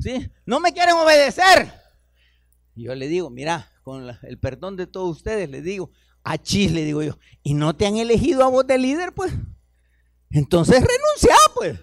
¿Sí? 0.00 0.28
No 0.44 0.58
me 0.58 0.72
quieren 0.72 0.96
obedecer. 0.96 1.72
Yo 2.74 2.92
le 2.96 3.06
digo, 3.06 3.30
mira, 3.30 3.70
con 3.86 4.04
el 4.22 4.38
perdón 4.40 4.74
de 4.74 4.88
todos 4.88 5.18
ustedes, 5.18 5.48
les 5.48 5.62
digo, 5.62 5.92
a 6.24 6.38
chis 6.38 6.72
le 6.72 6.82
digo 6.84 7.04
yo, 7.04 7.20
y 7.44 7.54
no 7.54 7.76
te 7.76 7.86
han 7.86 7.98
elegido 7.98 8.42
a 8.42 8.48
vos 8.48 8.66
de 8.66 8.78
líder, 8.78 9.14
pues. 9.14 9.32
Entonces 10.28 10.80
renuncia, 10.80 11.36
pues. 11.54 11.78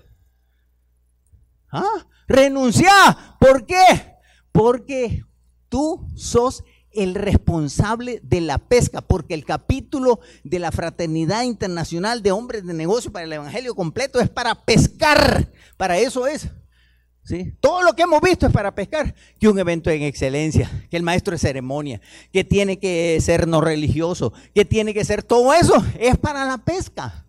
¿Ah? 1.72 2.06
Renuncia. 2.28 2.92
¿Por 3.40 3.66
qué? 3.66 4.18
Porque 4.52 5.24
tú 5.70 6.06
sos 6.14 6.66
el 6.92 7.16
responsable 7.16 8.20
de 8.22 8.42
la 8.42 8.58
pesca, 8.58 9.00
porque 9.00 9.34
el 9.34 9.46
capítulo 9.46 10.20
de 10.44 10.60
la 10.60 10.74
Fraternidad 10.74 11.44
Internacional 11.44 12.22
de 12.22 12.34
Hombres 12.34 12.66
de 12.66 12.74
Negocio 12.74 13.14
para 13.14 13.24
el 13.24 13.32
Evangelio 13.32 13.76
completo 13.76 14.20
es 14.20 14.30
para 14.30 14.66
pescar, 14.66 15.50
para 15.78 15.98
eso 15.98 16.28
es. 16.28 16.50
Todo 17.62 17.84
lo 17.84 17.94
que 17.94 18.04
hemos 18.04 18.22
visto 18.22 18.46
es 18.46 18.52
para 18.52 18.76
pescar, 18.76 19.16
que 19.40 19.48
un 19.48 19.58
evento 19.58 19.90
en 19.90 20.04
excelencia, 20.04 20.70
que 20.90 20.98
el 20.98 21.04
maestro 21.04 21.32
de 21.32 21.38
ceremonia, 21.38 22.02
que 22.34 22.44
tiene 22.44 22.78
que 22.80 23.18
ser 23.22 23.48
no 23.48 23.62
religioso, 23.62 24.34
que 24.54 24.66
tiene 24.66 24.94
que 24.94 25.06
ser 25.06 25.24
todo 25.24 25.54
eso, 25.54 25.74
es 25.98 26.18
para 26.18 26.44
la 26.44 26.58
pesca, 26.58 27.26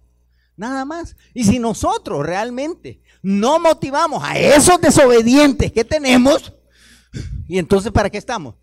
nada 0.56 0.84
más. 0.84 1.16
Y 1.32 1.44
si 1.44 1.60
nosotros 1.60 2.26
realmente 2.26 3.00
no 3.22 3.60
motivamos 3.60 4.22
a 4.24 4.36
esos 4.36 4.80
desobedientes 4.80 5.70
que 5.70 5.84
tenemos, 5.84 6.52
y 7.46 7.58
entonces 7.58 7.92
¿para 7.92 8.10
qué 8.10 8.18
estamos? 8.18 8.56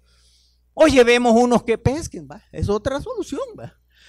O 0.73 0.87
llevemos 0.87 1.33
unos 1.33 1.63
que 1.63 1.77
pesquen, 1.77 2.27
es 2.51 2.67
otra 2.67 2.99
solución. 2.99 3.41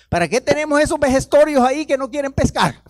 ¿Para 0.09 0.29
qué 0.29 0.41
tenemos 0.41 0.81
esos 0.81 0.99
vejestorios 0.99 1.63
ahí 1.63 1.87
que 1.87 1.97
no 1.97 2.11
quieren 2.11 2.33
pescar? 2.33 2.83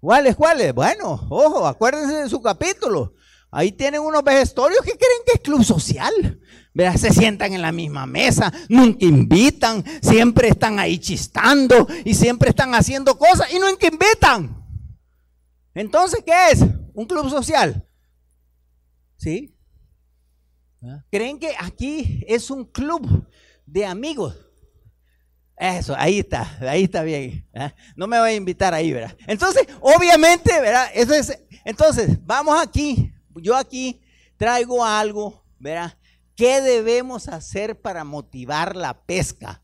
¿Cuáles, 0.00 0.36
cuáles? 0.36 0.74
Bueno, 0.74 1.26
ojo, 1.30 1.66
acuérdense 1.66 2.14
de 2.14 2.28
su 2.28 2.40
capítulo. 2.40 3.14
Ahí 3.50 3.72
tienen 3.72 4.02
unos 4.02 4.22
vejestorios 4.22 4.80
que 4.80 4.92
creen 4.92 5.22
que 5.24 5.32
es 5.34 5.40
club 5.40 5.64
social. 5.64 6.40
Se 6.98 7.10
sientan 7.10 7.54
en 7.54 7.62
la 7.62 7.72
misma 7.72 8.04
mesa, 8.04 8.52
nunca 8.68 9.06
invitan, 9.06 9.82
siempre 10.02 10.48
están 10.48 10.78
ahí 10.78 10.98
chistando 10.98 11.88
y 12.04 12.12
siempre 12.12 12.50
están 12.50 12.74
haciendo 12.74 13.16
cosas 13.16 13.50
y 13.50 13.58
nunca 13.58 13.86
invitan. 13.86 14.62
Entonces, 15.72 16.22
¿qué 16.24 16.50
es? 16.52 16.60
¿Un 16.92 17.06
club 17.06 17.30
social? 17.30 17.88
¿Sí? 19.16 19.56
¿Ah? 20.82 21.02
¿Creen 21.10 21.38
que 21.38 21.54
aquí 21.58 22.22
es 22.28 22.50
un 22.50 22.66
club 22.66 23.26
de 23.64 23.86
amigos? 23.86 24.45
Eso, 25.58 25.94
ahí 25.96 26.18
está, 26.18 26.58
ahí 26.60 26.84
está 26.84 27.02
bien. 27.02 27.48
No 27.96 28.06
me 28.06 28.18
voy 28.18 28.30
a 28.30 28.34
invitar 28.34 28.74
ahí, 28.74 28.92
¿verdad? 28.92 29.16
Entonces, 29.26 29.66
obviamente, 29.80 30.60
¿verdad? 30.60 30.86
Eso 30.94 31.14
es, 31.14 31.38
entonces, 31.64 32.18
vamos 32.26 32.60
aquí. 32.60 33.12
Yo 33.36 33.56
aquí 33.56 34.00
traigo 34.36 34.84
algo, 34.84 35.44
¿verdad? 35.58 35.96
¿Qué 36.34 36.60
debemos 36.60 37.28
hacer 37.28 37.80
para 37.80 38.04
motivar 38.04 38.76
la 38.76 39.00
pesca 39.06 39.62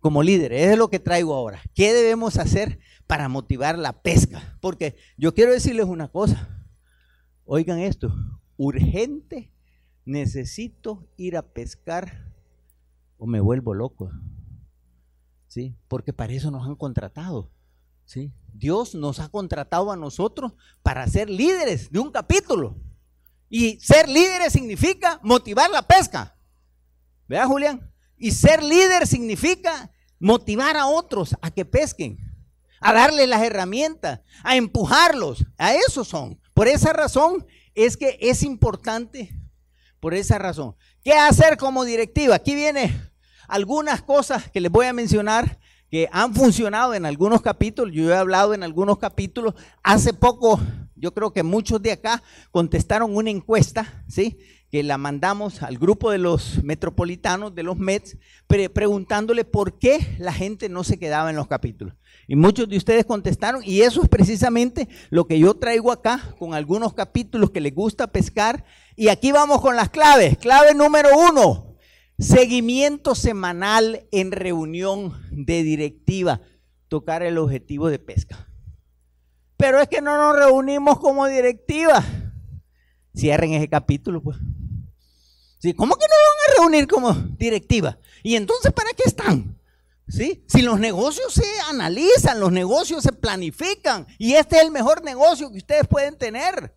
como 0.00 0.22
líderes? 0.22 0.62
Eso 0.62 0.72
es 0.72 0.78
lo 0.78 0.88
que 0.88 0.98
traigo 0.98 1.34
ahora. 1.34 1.60
¿Qué 1.74 1.92
debemos 1.92 2.38
hacer 2.38 2.78
para 3.06 3.28
motivar 3.28 3.78
la 3.78 3.92
pesca? 3.92 4.56
Porque 4.62 4.96
yo 5.18 5.34
quiero 5.34 5.52
decirles 5.52 5.84
una 5.84 6.08
cosa. 6.08 6.48
Oigan 7.44 7.78
esto, 7.78 8.14
urgente, 8.56 9.52
necesito 10.06 11.06
ir 11.18 11.36
a 11.36 11.42
pescar 11.42 12.32
o 13.18 13.26
me 13.26 13.40
vuelvo 13.40 13.74
loco. 13.74 14.10
Porque 15.88 16.12
para 16.12 16.32
eso 16.32 16.50
nos 16.50 16.66
han 16.66 16.76
contratado, 16.76 17.50
¿sí? 18.04 18.32
Dios 18.52 18.94
nos 18.94 19.20
ha 19.20 19.28
contratado 19.28 19.90
a 19.90 19.96
nosotros 19.96 20.52
para 20.82 21.06
ser 21.06 21.30
líderes 21.30 21.90
de 21.90 21.98
un 21.98 22.10
capítulo. 22.10 22.76
Y 23.48 23.78
ser 23.80 24.08
líderes 24.08 24.52
significa 24.52 25.20
motivar 25.22 25.70
la 25.70 25.82
pesca. 25.82 26.36
¿Verdad, 27.28 27.46
Julián? 27.46 27.92
Y 28.18 28.32
ser 28.32 28.62
líder 28.62 29.06
significa 29.06 29.90
motivar 30.18 30.76
a 30.76 30.86
otros 30.86 31.36
a 31.40 31.50
que 31.50 31.64
pesquen, 31.64 32.18
a 32.80 32.92
darles 32.92 33.28
las 33.28 33.42
herramientas, 33.42 34.20
a 34.42 34.56
empujarlos. 34.56 35.44
A 35.58 35.74
eso 35.74 36.04
son. 36.04 36.40
Por 36.54 36.68
esa 36.68 36.92
razón 36.92 37.46
es 37.74 37.96
que 37.96 38.18
es 38.20 38.42
importante. 38.42 39.34
Por 40.00 40.14
esa 40.14 40.38
razón. 40.38 40.74
¿Qué 41.02 41.12
hacer 41.12 41.56
como 41.56 41.84
directiva? 41.84 42.34
Aquí 42.34 42.54
viene 42.54 43.10
algunas 43.48 44.02
cosas 44.02 44.50
que 44.50 44.60
les 44.60 44.70
voy 44.70 44.86
a 44.86 44.92
mencionar 44.92 45.58
que 45.90 46.08
han 46.12 46.34
funcionado 46.34 46.94
en 46.94 47.06
algunos 47.06 47.42
capítulos, 47.42 47.94
yo 47.94 48.10
he 48.10 48.16
hablado 48.16 48.54
en 48.54 48.62
algunos 48.62 48.98
capítulos, 48.98 49.54
hace 49.82 50.12
poco, 50.12 50.60
yo 50.96 51.14
creo 51.14 51.32
que 51.32 51.42
muchos 51.42 51.80
de 51.80 51.92
acá 51.92 52.22
contestaron 52.50 53.14
una 53.14 53.30
encuesta, 53.30 54.04
¿sí? 54.08 54.38
que 54.70 54.82
la 54.82 54.98
mandamos 54.98 55.62
al 55.62 55.78
grupo 55.78 56.10
de 56.10 56.18
los 56.18 56.62
metropolitanos, 56.64 57.54
de 57.54 57.62
los 57.62 57.78
METS, 57.78 58.16
preguntándole 58.46 59.44
por 59.44 59.78
qué 59.78 60.16
la 60.18 60.32
gente 60.32 60.68
no 60.68 60.82
se 60.82 60.98
quedaba 60.98 61.30
en 61.30 61.36
los 61.36 61.46
capítulos. 61.46 61.94
Y 62.28 62.34
muchos 62.34 62.68
de 62.68 62.76
ustedes 62.76 63.04
contestaron, 63.04 63.62
y 63.64 63.82
eso 63.82 64.02
es 64.02 64.08
precisamente 64.08 64.88
lo 65.10 65.26
que 65.26 65.38
yo 65.38 65.54
traigo 65.54 65.92
acá 65.92 66.34
con 66.38 66.54
algunos 66.54 66.92
capítulos 66.94 67.50
que 67.50 67.60
les 67.60 67.72
gusta 67.72 68.08
pescar. 68.08 68.64
Y 68.96 69.08
aquí 69.08 69.30
vamos 69.30 69.60
con 69.60 69.76
las 69.76 69.90
claves. 69.90 70.36
Clave 70.38 70.74
número 70.74 71.10
uno, 71.30 71.65
seguimiento 72.18 73.14
semanal 73.14 74.06
en 74.10 74.32
reunión 74.32 75.14
de 75.30 75.62
directiva, 75.62 76.40
tocar 76.88 77.22
el 77.22 77.38
objetivo 77.38 77.88
de 77.88 77.98
pesca. 77.98 78.48
Pero 79.56 79.80
es 79.80 79.88
que 79.88 80.00
no 80.00 80.16
nos 80.16 80.36
reunimos 80.36 80.98
como 80.98 81.26
directiva. 81.26 82.04
Cierren 83.16 83.54
ese 83.54 83.68
capítulo, 83.68 84.22
pues. 84.22 84.36
¿Cómo 85.74 85.96
que 85.96 86.06
no 86.06 86.14
van 86.14 86.38
a 86.38 86.60
reunir 86.60 86.86
como 86.86 87.12
directiva? 87.38 87.98
¿Y 88.22 88.36
entonces 88.36 88.72
para 88.72 88.90
qué 88.92 89.02
están? 89.06 89.58
¿Sí? 90.08 90.44
Si 90.46 90.62
los 90.62 90.78
negocios 90.78 91.34
se 91.34 91.46
analizan, 91.68 92.38
los 92.38 92.52
negocios 92.52 93.02
se 93.02 93.12
planifican 93.12 94.06
y 94.18 94.34
este 94.34 94.56
es 94.56 94.62
el 94.62 94.70
mejor 94.70 95.02
negocio 95.02 95.50
que 95.50 95.58
ustedes 95.58 95.88
pueden 95.88 96.16
tener, 96.16 96.76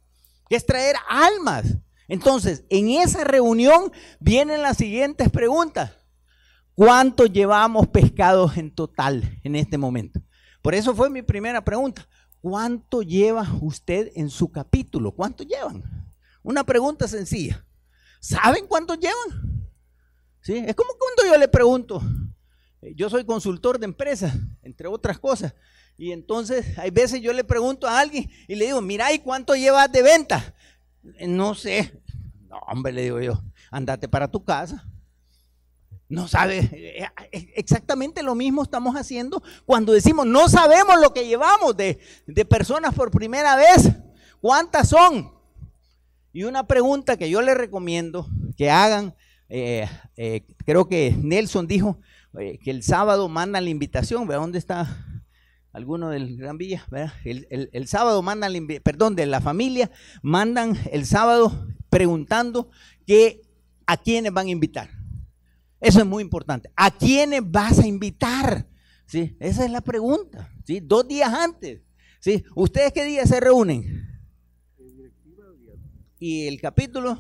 que 0.50 0.56
es 0.56 0.66
traer 0.66 0.96
almas. 1.08 1.66
Entonces, 2.10 2.66
en 2.70 2.90
esa 2.90 3.24
reunión 3.24 3.92
vienen 4.20 4.64
las 4.64 4.78
siguientes 4.78 5.30
preguntas. 5.30 5.92
¿Cuánto 6.74 7.28
llevamos 7.28 7.88
pescados 7.88 8.58
en 8.58 8.72
total 8.74 9.40
en 9.44 9.56
este 9.56 9.78
momento? 9.78 10.20
Por 10.62 10.74
eso 10.74 10.96
fue 10.96 11.10
mi 11.10 11.22
primera 11.22 11.64
pregunta. 11.64 12.08
¿Cuánto 12.42 13.04
lleva 13.04 13.48
usted 13.62 14.12
en 14.16 14.30
su 14.30 14.52
capítulo? 14.52 15.12
¿Cuánto 15.12 15.44
llevan? 15.44 15.84
Una 16.42 16.64
pregunta 16.64 17.08
sencilla. 17.08 17.64
¿Saben 18.20 18.66
cuánto 18.66 18.96
llevan? 18.96 19.70
¿Sí? 20.42 20.64
Es 20.66 20.76
como 20.76 20.92
cuando 20.98 21.32
yo 21.32 21.38
le 21.38 21.48
pregunto, 21.48 22.02
eh, 22.82 22.94
yo 22.96 23.10
soy 23.10 23.24
consultor 23.26 23.78
de 23.78 23.86
empresas, 23.86 24.34
entre 24.64 24.88
otras 24.88 25.20
cosas, 25.20 25.54
y 25.98 26.12
entonces 26.12 26.78
hay 26.80 26.92
veces 26.92 27.22
yo 27.22 27.34
le 27.34 27.44
pregunto 27.44 27.88
a 27.88 28.00
alguien 28.00 28.30
y 28.48 28.56
le 28.56 28.66
digo, 28.66 28.82
mira, 28.82 29.12
¿y 29.12 29.20
cuánto 29.20 29.54
llevas 29.54 29.92
de 29.92 30.02
venta? 30.02 30.56
Eh, 31.18 31.28
no 31.28 31.56
sé. 31.56 32.02
No, 32.48 32.58
hombre, 32.68 32.92
le 32.94 33.04
digo 33.04 33.20
yo, 33.22 33.42
andate 33.72 34.08
para 34.08 34.30
tu 34.30 34.44
casa. 34.44 34.86
No 36.08 36.28
sabe, 36.28 36.70
eh, 36.74 37.08
exactamente 37.56 38.24
lo 38.24 38.34
mismo 38.34 38.64
estamos 38.64 38.96
haciendo 38.96 39.44
cuando 39.68 39.94
decimos, 39.94 40.26
no 40.26 40.50
sabemos 40.50 41.00
lo 41.00 41.14
que 41.14 41.28
llevamos 41.28 41.78
de, 41.78 42.00
de 42.26 42.46
personas 42.46 42.96
por 42.96 43.12
primera 43.12 43.56
vez. 43.56 43.92
¿Cuántas 44.42 44.90
son? 44.90 45.32
Y 46.32 46.44
una 46.44 46.66
pregunta 46.68 47.18
que 47.18 47.30
yo 47.30 47.42
les 47.42 47.58
recomiendo 47.58 48.28
que 48.56 48.70
hagan, 48.70 49.16
eh, 49.50 49.88
eh, 50.16 50.46
creo 50.66 50.88
que 50.88 51.16
Nelson 51.20 51.66
dijo 51.66 52.00
eh, 52.40 52.60
que 52.64 52.70
el 52.70 52.84
sábado 52.84 53.28
mandan 53.28 53.64
la 53.64 53.72
invitación, 53.72 54.28
¿verdad? 54.28 54.44
¿Dónde 54.44 54.60
está 54.60 55.06
alguno 55.72 56.10
del 56.10 56.38
Gran 56.38 56.58
Villa? 56.58 56.86
El, 57.24 57.88
sábado 57.88 58.22
mandan, 58.22 58.54
perdón, 58.84 59.16
de 59.16 59.26
la 59.26 59.42
familia, 59.42 59.92
mandan 60.22 60.78
el 60.92 61.06
sábado 61.06 61.68
preguntando 61.90 62.70
que 63.06 63.42
a 63.86 63.98
quiénes 63.98 64.32
van 64.34 64.48
a 64.48 64.52
invitar. 64.52 64.90
Eso 65.80 66.00
es 66.00 66.06
muy 66.06 66.22
importante. 66.24 66.72
¿A 66.76 66.92
quiénes 66.92 67.42
vas 67.44 67.80
a 67.80 67.88
invitar? 67.88 68.68
¿Sí? 69.06 69.36
Esa 69.40 69.66
es 69.66 69.72
la 69.72 69.82
pregunta. 69.82 70.52
¿sí? 70.66 70.80
Dos 70.82 71.08
días 71.08 71.34
antes. 71.34 71.82
¿sí? 72.20 72.44
¿Ustedes 72.56 72.92
qué 72.92 73.06
día 73.06 73.26
se 73.26 73.40
reúnen? 73.40 74.10
y 76.20 76.48
el 76.48 76.60
capítulo 76.60 77.18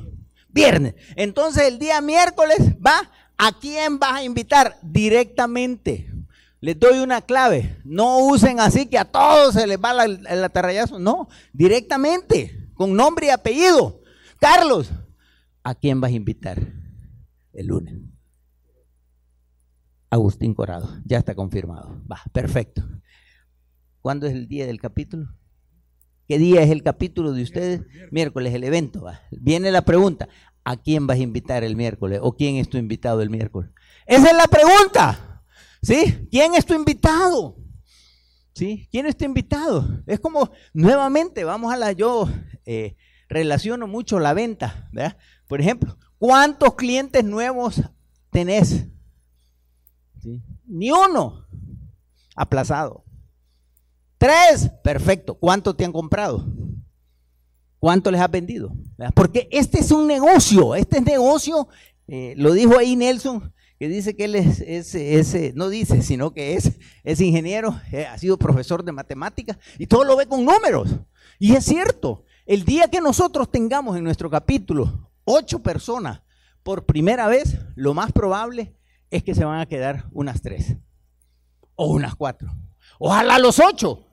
viernes. 0.50 0.96
Entonces 1.16 1.64
el 1.64 1.80
día 1.80 2.02
miércoles 2.02 2.60
va, 2.86 3.10
¿a 3.38 3.58
quién 3.58 3.98
vas 3.98 4.16
a 4.16 4.24
invitar? 4.24 4.78
Directamente. 4.82 6.12
Les 6.62 6.78
doy 6.78 7.00
una 7.00 7.22
clave. 7.22 7.80
No 7.86 8.20
usen 8.20 8.60
así 8.60 8.88
que 8.88 8.98
a 8.98 9.06
todos 9.06 9.54
se 9.54 9.68
les 9.68 9.78
va 9.78 10.04
el 10.04 10.44
atarrayazo. 10.44 11.00
No, 11.00 11.30
directamente, 11.54 12.70
con 12.74 12.96
nombre 12.96 13.28
y 13.28 13.30
apellido. 13.30 14.02
Carlos, 14.40 14.92
¿a 15.64 15.76
quién 15.76 16.02
vas 16.02 16.12
a 16.12 16.16
invitar 16.16 16.60
el 17.54 17.68
lunes? 17.68 17.96
Agustín 20.10 20.54
Corado, 20.54 20.98
ya 21.06 21.18
está 21.20 21.36
confirmado. 21.36 22.02
Va, 22.12 22.22
perfecto. 22.34 22.84
¿Cuándo 24.02 24.28
es 24.28 24.34
el 24.34 24.48
día 24.48 24.66
del 24.66 24.80
capítulo? 24.80 25.28
¿Qué 26.28 26.38
día 26.38 26.62
es 26.62 26.72
el 26.72 26.84
capítulo 26.84 27.32
de 27.34 27.44
ustedes? 27.44 27.82
Miércoles, 28.12 28.54
el 28.54 28.64
evento. 28.64 29.06
Viene 29.32 29.72
la 29.72 29.84
pregunta, 29.84 30.30
¿a 30.64 30.78
quién 30.78 31.08
vas 31.08 31.18
a 31.18 31.22
invitar 31.22 31.64
el 31.64 31.76
miércoles? 31.76 32.20
¿O 32.22 32.36
quién 32.36 32.56
es 32.56 32.70
tu 32.70 32.78
invitado 32.78 33.22
el 33.22 33.30
miércoles? 33.30 33.72
Esa 34.06 34.32
es 34.32 34.38
la 34.38 34.48
pregunta. 34.48 35.29
¿Sí? 35.82 36.28
¿Quién 36.30 36.56
es 36.56 36.66
tu 36.66 36.74
invitado? 36.74 37.56
¿Sí? 38.54 38.88
¿Quién 38.92 39.06
es 39.06 39.16
tu 39.16 39.26
invitado? 39.26 39.88
Es 40.06 40.20
como, 40.20 40.52
nuevamente, 40.74 41.44
vamos 41.44 41.74
a 41.74 41.78
la, 41.78 41.92
yo 41.94 42.30
eh, 42.66 42.98
relaciono 43.30 43.88
mucho 43.88 44.20
la 44.20 44.34
venta, 44.34 44.90
¿verdad? 44.92 45.18
Por 45.48 45.62
ejemplo, 45.62 45.98
¿cuántos 46.18 46.76
clientes 46.76 47.24
nuevos 47.24 47.82
tenés? 48.30 48.88
Ni 50.66 50.92
uno 50.92 51.48
aplazado. 52.36 53.06
Tres, 54.18 54.70
perfecto. 54.84 55.36
¿Cuánto 55.36 55.74
te 55.76 55.86
han 55.86 55.94
comprado? 55.94 56.46
¿Cuánto 57.80 58.12
les 58.12 58.20
has 58.20 58.30
vendido? 58.30 58.74
Porque 59.16 59.48
este 59.52 59.80
es 59.80 59.92
un 59.92 60.06
negocio, 60.06 60.76
este 60.76 60.98
es 60.98 61.04
negocio, 61.04 61.70
eh, 62.08 62.34
lo 62.36 62.52
dijo 62.52 62.78
ahí 62.78 62.98
Nelson, 62.98 63.54
que 63.80 63.88
dice 63.88 64.14
que 64.14 64.26
él 64.26 64.36
es, 64.36 64.60
ese, 64.60 65.54
no 65.56 65.70
dice, 65.70 66.02
sino 66.02 66.34
que 66.34 66.56
es, 66.56 66.74
es 67.06 67.22
ingeniero, 67.22 67.80
eh, 67.94 68.06
ha 68.06 68.18
sido 68.18 68.38
profesor 68.38 68.84
de 68.84 68.92
matemáticas 68.92 69.58
y 69.78 69.88
todo 69.88 70.04
lo 70.04 70.18
ve 70.18 70.28
con 70.28 70.44
números. 70.44 70.98
Y 71.40 71.56
es 71.56 71.64
cierto, 71.64 72.26
el 72.46 72.66
día 72.66 72.90
que 72.90 73.00
nosotros 73.00 73.50
tengamos 73.50 73.96
en 73.96 74.04
nuestro 74.04 74.30
capítulo 74.30 75.10
ocho 75.24 75.60
personas 75.60 76.22
por 76.62 76.86
primera 76.86 77.28
vez, 77.28 77.58
lo 77.76 77.94
más 77.94 78.12
probable 78.12 78.76
es 79.10 79.24
que 79.24 79.34
se 79.34 79.46
van 79.46 79.62
a 79.62 79.66
quedar 79.66 80.10
unas 80.12 80.42
tres 80.42 80.76
o 81.76 81.88
unas 81.88 82.16
cuatro. 82.16 82.52
Ojalá 83.00 83.40
los 83.40 83.62
ocho, 83.62 84.06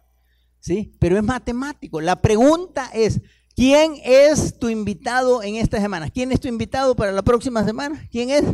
¿sí? 0.61 0.97
Pero 1.01 1.17
es 1.17 1.25
matemático. 1.25 2.01
La 2.01 2.23
pregunta 2.23 2.89
es, 2.95 3.21
¿quién 3.57 3.95
es 4.05 4.61
tu 4.61 4.69
invitado 4.69 5.43
en 5.43 5.57
esta 5.57 5.81
semana? 5.81 6.09
¿Quién 6.09 6.31
es 6.31 6.39
tu 6.39 6.47
invitado 6.47 6.95
para 6.95 7.11
la 7.11 7.23
próxima 7.23 7.65
semana? 7.65 8.07
¿Quién 8.13 8.31
es? 8.31 8.45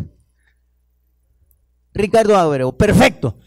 Ricardo 1.94 2.36
Ábrego. 2.36 2.76
Perfecto. 2.76 3.38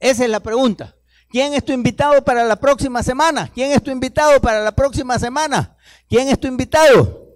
Esa 0.00 0.24
es 0.24 0.30
la 0.30 0.40
pregunta. 0.40 0.96
¿Quién 1.28 1.54
es 1.54 1.64
tu 1.64 1.72
invitado 1.72 2.22
para 2.24 2.44
la 2.44 2.56
próxima 2.56 3.02
semana? 3.02 3.50
¿Quién 3.54 3.72
es 3.72 3.82
tu 3.82 3.90
invitado 3.90 4.40
para 4.40 4.62
la 4.62 4.72
próxima 4.72 5.18
semana? 5.18 5.76
¿Quién 6.08 6.28
es 6.28 6.38
tu 6.38 6.46
invitado? 6.46 7.26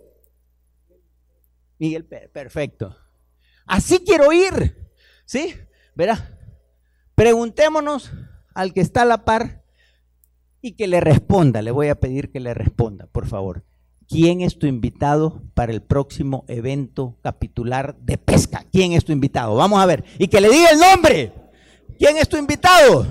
Miguel, 1.78 2.04
perfecto. 2.04 2.96
Así 3.66 4.00
quiero 4.00 4.32
ir. 4.32 4.90
¿Sí? 5.24 5.54
Verá. 5.94 6.38
Preguntémonos 7.14 8.12
al 8.54 8.72
que 8.72 8.80
está 8.80 9.02
a 9.02 9.06
la 9.06 9.24
par 9.24 9.64
y 10.60 10.72
que 10.72 10.86
le 10.86 11.00
responda. 11.00 11.62
Le 11.62 11.70
voy 11.70 11.88
a 11.88 11.98
pedir 11.98 12.30
que 12.30 12.40
le 12.40 12.54
responda, 12.54 13.06
por 13.06 13.26
favor. 13.26 13.64
¿Quién 14.08 14.40
es 14.40 14.58
tu 14.58 14.66
invitado 14.66 15.42
para 15.54 15.72
el 15.72 15.82
próximo 15.82 16.44
evento 16.46 17.16
capitular 17.22 17.96
de 17.96 18.16
pesca? 18.16 18.64
¿Quién 18.70 18.92
es 18.92 19.04
tu 19.04 19.12
invitado? 19.12 19.56
Vamos 19.56 19.80
a 19.80 19.86
ver. 19.86 20.04
Y 20.18 20.28
que 20.28 20.40
le 20.40 20.48
diga 20.48 20.70
el 20.70 20.78
nombre. 20.78 21.32
¿Quién 21.98 22.16
es 22.16 22.28
tu 22.28 22.36
invitado? 22.36 23.06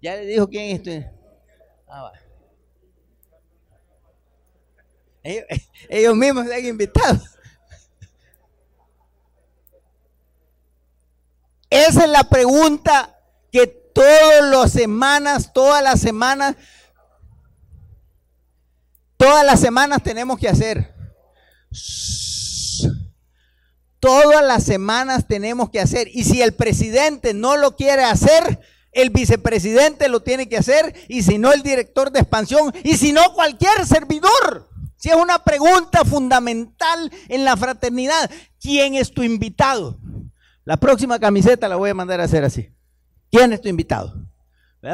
Ya 0.00 0.14
le 0.14 0.26
dijo 0.26 0.48
quién 0.48 0.76
es 0.76 0.82
tu. 0.82 0.90
Ah, 1.88 2.12
ellos, 5.22 5.44
ellos 5.88 6.16
mismos 6.16 6.46
se 6.46 6.54
han 6.54 6.64
invitado. 6.64 7.20
Esa 11.70 12.04
es 12.04 12.10
la 12.10 12.24
pregunta 12.24 13.18
que 13.50 13.66
todas 13.66 14.50
las 14.50 14.72
semanas, 14.72 15.52
todas 15.52 15.82
las 15.82 16.00
semanas, 16.00 16.56
todas 19.16 19.44
las 19.44 19.60
semanas 19.60 20.02
tenemos 20.02 20.38
que 20.38 20.48
hacer. 20.48 20.94
Todas 23.98 24.44
las 24.44 24.62
semanas 24.62 25.26
tenemos 25.26 25.70
que 25.70 25.80
hacer. 25.80 26.08
Y 26.12 26.24
si 26.24 26.42
el 26.42 26.54
presidente 26.54 27.34
no 27.34 27.56
lo 27.56 27.74
quiere 27.74 28.04
hacer, 28.04 28.60
el 28.92 29.10
vicepresidente 29.10 30.08
lo 30.08 30.22
tiene 30.22 30.48
que 30.48 30.58
hacer. 30.58 30.94
Y 31.08 31.22
si 31.22 31.38
no, 31.38 31.52
el 31.52 31.62
director 31.62 32.12
de 32.12 32.20
expansión. 32.20 32.72
Y 32.84 32.96
si 32.96 33.12
no, 33.12 33.32
cualquier 33.34 33.86
servidor. 33.86 34.68
Si 34.96 35.10
es 35.10 35.16
una 35.16 35.42
pregunta 35.42 36.04
fundamental 36.04 37.10
en 37.28 37.44
la 37.44 37.56
fraternidad, 37.56 38.30
¿quién 38.60 38.94
es 38.94 39.12
tu 39.12 39.22
invitado? 39.22 39.98
La 40.66 40.76
próxima 40.76 41.20
camiseta 41.20 41.68
la 41.68 41.76
voy 41.76 41.90
a 41.90 41.94
mandar 41.94 42.20
a 42.20 42.24
hacer 42.24 42.42
así. 42.42 42.68
¿Quién 43.30 43.52
es 43.52 43.60
tu 43.60 43.68
invitado? 43.68 44.28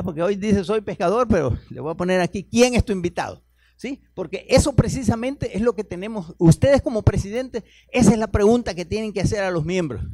Porque 0.05 0.23
hoy 0.23 0.37
dice 0.37 0.65
soy 0.65 0.83
pescador, 0.83 1.27
pero 1.27 1.59
le 1.71 1.81
voy 1.81 1.91
a 1.91 1.97
poner 1.97 2.21
aquí, 2.21 2.45
¿quién 2.45 2.75
es 2.75 2.85
tu 2.85 2.93
invitado? 2.93 3.43
¿Sí? 3.77 4.03
Porque 4.15 4.47
eso 4.51 4.75
precisamente 4.75 5.57
es 5.57 5.63
lo 5.63 5.75
que 5.75 5.83
tenemos, 5.83 6.35
ustedes 6.39 6.83
como 6.83 7.03
presidentes, 7.03 7.65
esa 7.89 8.13
es 8.13 8.19
la 8.19 8.31
pregunta 8.31 8.75
que 8.75 8.85
tienen 8.85 9.15
que 9.15 9.23
hacer 9.23 9.43
a 9.43 9.51
los 9.51 9.65
miembros. 9.65 10.05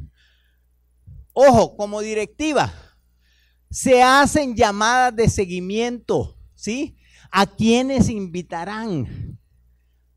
Ojo, 1.33 1.75
como 1.75 1.99
directiva, 1.99 2.73
se 3.69 4.01
hacen 4.01 4.55
llamadas 4.55 5.13
de 5.15 5.29
seguimiento, 5.29 6.37
¿sí? 6.55 6.97
¿A 7.31 7.45
quiénes 7.45 8.09
invitarán? 8.09 9.37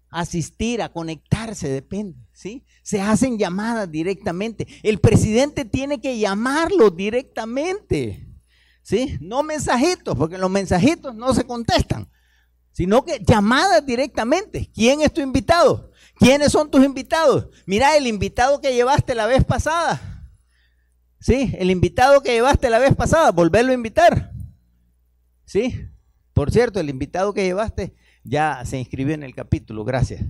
A 0.09 0.21
asistir, 0.21 0.83
a 0.83 0.93
conectarse, 0.93 1.69
depende, 1.69 2.17
¿sí? 2.43 2.65
Se 2.83 3.01
hacen 3.01 3.39
llamadas 3.39 3.89
directamente. 3.89 4.67
El 4.83 4.99
presidente 4.99 5.65
tiene 5.65 6.01
que 6.01 6.19
llamarlos 6.19 6.97
directamente, 6.97 8.27
¿sí? 8.83 9.17
No 9.21 9.45
mensajitos, 9.45 10.17
porque 10.17 10.39
los 10.39 10.51
mensajitos 10.51 11.15
no 11.15 11.33
se 11.35 11.45
contestan, 11.45 12.09
sino 12.73 13.05
que 13.05 13.23
llamadas 13.25 13.87
directamente. 13.87 14.69
¿Quién 14.75 15.03
es 15.03 15.13
tu 15.13 15.21
invitado? 15.21 15.93
¿Quiénes 16.17 16.51
son 16.51 16.69
tus 16.69 16.85
invitados? 16.85 17.47
Mira, 17.65 17.97
el 17.97 18.09
invitado 18.09 18.61
que 18.61 18.75
llevaste 18.75 19.15
la 19.15 19.27
vez 19.27 19.45
pasada, 19.45 20.09
Sí, 21.21 21.55
el 21.57 21.71
invitado 21.71 22.21
que 22.21 22.33
llevaste 22.33 22.69
la 22.69 22.81
vez 22.81 22.97
pasada, 22.97 23.31
volverlo 23.31 23.71
a 23.71 23.77
invitar. 23.77 24.33
Sí, 25.45 25.87
por 26.33 26.51
cierto, 26.51 26.81
el 26.81 26.91
invitado 26.91 27.33
que 27.33 27.45
llevaste 27.45 27.95
ya 28.25 28.65
se 28.65 28.77
inscribió 28.77 29.15
en 29.15 29.23
el 29.23 29.33
capítulo, 29.33 29.85
gracias. 29.85 30.25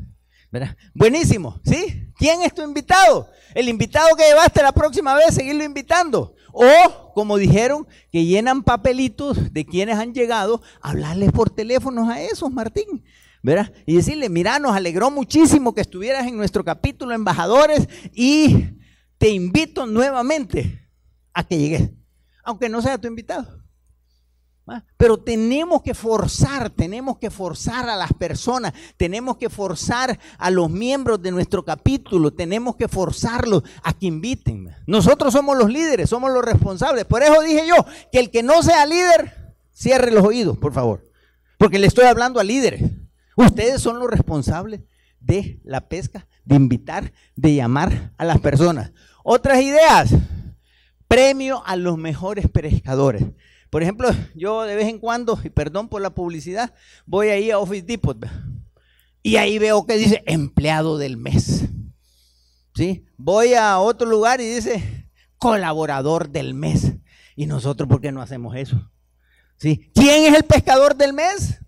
Buenísimo, 0.95 1.61
¿sí? 1.65 2.09
¿Quién 2.17 2.43
es 2.43 2.55
tu 2.55 2.63
invitado? 2.63 3.29
El 3.55 3.69
invitado 3.69 4.15
que 4.17 4.25
llevaste 4.25 4.63
la 4.63 4.73
próxima 4.73 5.15
vez, 5.15 5.35
seguirlo 5.35 5.65
invitando. 5.65 6.35
O, 6.53 7.13
como 7.15 7.39
dijeron, 7.39 7.87
que 8.11 8.25
llenan 8.25 8.63
papelitos 8.63 9.53
de 9.53 9.65
quienes 9.65 9.99
han 9.99 10.13
llegado, 10.13 10.63
hablarles 10.83 11.33
por 11.33 11.49
teléfonos 11.49 12.09
a 12.09 12.21
esos, 12.21 12.51
Martín. 12.51 13.03
¿verdad? 13.43 13.73
Y 13.87 13.97
decirle, 13.97 14.29
mira, 14.29 14.59
nos 14.59 14.75
alegró 14.75 15.11
muchísimo 15.11 15.75
que 15.75 15.81
estuvieras 15.81 16.27
en 16.27 16.37
nuestro 16.37 16.65
capítulo 16.65 17.13
embajadores 17.13 17.89
y 18.15 18.79
te 19.19 19.31
invito 19.31 19.87
nuevamente 19.87 20.89
a 21.33 21.43
que 21.45 21.59
llegues, 21.59 21.91
aunque 22.45 22.69
no 22.69 22.81
sea 22.81 22.99
tu 22.99 23.09
invitado. 23.09 23.62
Pero 24.97 25.19
tenemos 25.19 25.83
que 25.83 25.93
forzar, 25.93 26.71
tenemos 26.71 27.19
que 27.19 27.31
forzar 27.31 27.89
a 27.89 27.97
las 27.97 28.13
personas, 28.13 28.73
tenemos 28.97 29.37
que 29.37 29.51
forzar 29.51 30.19
a 30.39 30.51
los 30.51 30.71
miembros 30.71 31.21
de 31.21 31.33
nuestro 31.33 31.65
capítulo, 31.65 32.33
tenemos 32.33 32.77
que 32.77 32.89
forzarlos 32.89 33.65
a 33.83 33.93
que 33.93 34.07
inviten. 34.07 34.75
Nosotros 34.87 35.33
somos 35.33 35.59
los 35.59 35.71
líderes, 35.71 36.09
somos 36.09 36.31
los 36.33 36.45
responsables. 36.45 37.05
Por 37.05 37.23
eso 37.23 37.43
dije 37.43 37.67
yo 37.67 37.85
que 38.13 38.21
el 38.21 38.31
que 38.31 38.43
no 38.43 38.63
sea 38.63 38.87
líder, 38.87 39.57
cierre 39.73 40.13
los 40.13 40.25
oídos, 40.25 40.57
por 40.59 40.73
favor. 40.73 41.05
Porque 41.59 41.79
le 41.79 41.89
estoy 41.89 42.05
hablando 42.05 42.39
a 42.39 42.45
líderes. 42.45 42.83
Ustedes 43.37 43.81
son 43.81 43.99
los 43.99 44.09
responsables 44.09 44.81
de 45.21 45.61
la 45.65 45.89
pesca, 45.89 46.29
de 46.45 46.57
invitar, 46.57 47.13
de 47.35 47.55
llamar 47.55 48.13
a 48.17 48.25
las 48.25 48.41
personas. 48.41 48.93
Otras 49.25 49.61
ideas 49.61 50.15
premio 51.13 51.63
a 51.67 51.77
los 51.77 51.99
mejores 51.99 52.49
pescadores. 52.49 53.23
Por 53.69 53.83
ejemplo, 53.83 54.09
yo 54.35 54.63
de 54.63 54.75
vez 54.75 54.89
en 54.89 54.99
cuando, 54.99 55.39
y 55.45 55.51
perdón 55.51 55.91
por 55.91 56.01
la 56.01 56.15
publicidad, 56.15 56.73
voy 57.05 57.29
ahí 57.29 57.51
a 57.51 57.59
Office 57.59 57.83
Depot 57.83 58.17
y 59.23 59.37
ahí 59.37 59.59
veo 59.59 59.85
que 59.85 59.99
dice 59.99 60.23
empleado 60.25 60.97
del 60.97 61.19
mes. 61.19 61.67
¿Sí? 62.75 63.05
Voy 63.19 63.53
a 63.53 63.79
otro 63.79 64.09
lugar 64.09 64.41
y 64.41 64.55
dice 64.55 65.07
colaborador 65.37 66.31
del 66.31 66.55
mes. 66.55 66.95
¿Y 67.37 67.45
nosotros 67.45 67.91
por 67.91 68.01
qué 68.01 68.11
no 68.11 68.23
hacemos 68.23 68.57
eso? 68.57 68.91
¿Sí? 69.59 69.91
¿Quién 69.95 70.25
es 70.25 70.35
el 70.35 70.45
pescador 70.45 70.97
del 70.97 71.13
mes? 71.13 71.62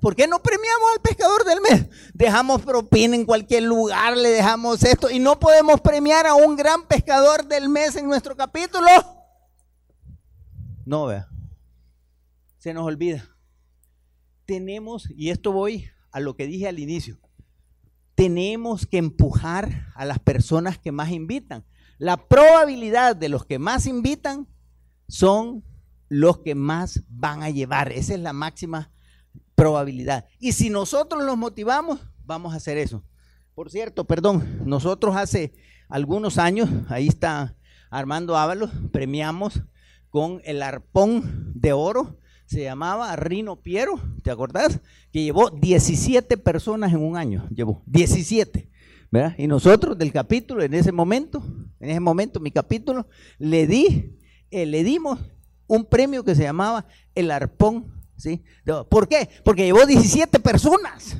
¿Por 0.00 0.16
qué 0.16 0.26
no 0.26 0.42
premiamos 0.42 0.88
al 0.94 1.02
pescador 1.02 1.44
del 1.44 1.60
mes? 1.60 1.88
Dejamos 2.14 2.62
propina 2.62 3.14
en 3.14 3.26
cualquier 3.26 3.64
lugar, 3.64 4.16
le 4.16 4.30
dejamos 4.30 4.82
esto 4.82 5.10
y 5.10 5.18
no 5.18 5.38
podemos 5.38 5.82
premiar 5.82 6.26
a 6.26 6.34
un 6.34 6.56
gran 6.56 6.86
pescador 6.86 7.46
del 7.46 7.68
mes 7.68 7.94
en 7.96 8.06
nuestro 8.06 8.34
capítulo. 8.34 8.88
No, 10.86 11.06
vea. 11.06 11.28
Se 12.56 12.72
nos 12.72 12.86
olvida. 12.86 13.28
Tenemos, 14.46 15.10
y 15.10 15.28
esto 15.28 15.52
voy 15.52 15.90
a 16.12 16.20
lo 16.20 16.34
que 16.34 16.46
dije 16.46 16.66
al 16.66 16.78
inicio, 16.78 17.18
tenemos 18.14 18.86
que 18.86 18.96
empujar 18.96 19.92
a 19.94 20.06
las 20.06 20.18
personas 20.18 20.78
que 20.78 20.92
más 20.92 21.10
invitan. 21.10 21.66
La 21.98 22.16
probabilidad 22.16 23.14
de 23.16 23.28
los 23.28 23.44
que 23.44 23.58
más 23.58 23.84
invitan 23.84 24.48
son 25.08 25.62
los 26.08 26.38
que 26.38 26.54
más 26.54 27.02
van 27.08 27.42
a 27.42 27.50
llevar. 27.50 27.92
Esa 27.92 28.14
es 28.14 28.20
la 28.20 28.32
máxima 28.32 28.90
probabilidad. 29.58 30.24
Y 30.38 30.52
si 30.52 30.70
nosotros 30.70 31.24
los 31.24 31.36
motivamos, 31.36 31.98
vamos 32.24 32.54
a 32.54 32.58
hacer 32.58 32.78
eso. 32.78 33.02
Por 33.56 33.72
cierto, 33.72 34.04
perdón, 34.04 34.60
nosotros 34.64 35.16
hace 35.16 35.52
algunos 35.88 36.38
años, 36.38 36.70
ahí 36.88 37.08
está 37.08 37.56
Armando 37.90 38.36
Ábalos, 38.36 38.70
premiamos 38.92 39.62
con 40.10 40.40
el 40.44 40.62
arpón 40.62 41.52
de 41.56 41.72
oro, 41.72 42.18
se 42.46 42.62
llamaba 42.62 43.16
Rino 43.16 43.56
Piero, 43.60 44.00
¿te 44.22 44.30
acordás? 44.30 44.80
Que 45.12 45.24
llevó 45.24 45.50
17 45.50 46.36
personas 46.36 46.92
en 46.92 47.02
un 47.02 47.16
año, 47.16 47.48
llevó 47.50 47.82
17. 47.86 48.70
¿verdad? 49.10 49.34
Y 49.38 49.48
nosotros 49.48 49.98
del 49.98 50.12
capítulo, 50.12 50.62
en 50.62 50.72
ese 50.72 50.92
momento, 50.92 51.42
en 51.80 51.90
ese 51.90 52.00
momento 52.00 52.38
mi 52.38 52.52
capítulo, 52.52 53.08
le 53.38 53.66
di, 53.66 54.16
eh, 54.52 54.66
le 54.66 54.84
dimos 54.84 55.18
un 55.66 55.84
premio 55.84 56.24
que 56.24 56.36
se 56.36 56.44
llamaba 56.44 56.86
el 57.16 57.32
arpón 57.32 57.97
¿sí? 58.18 58.44
¿Por 58.90 59.08
qué? 59.08 59.30
Porque 59.44 59.64
llevó 59.64 59.86
17 59.86 60.38
personas. 60.40 61.16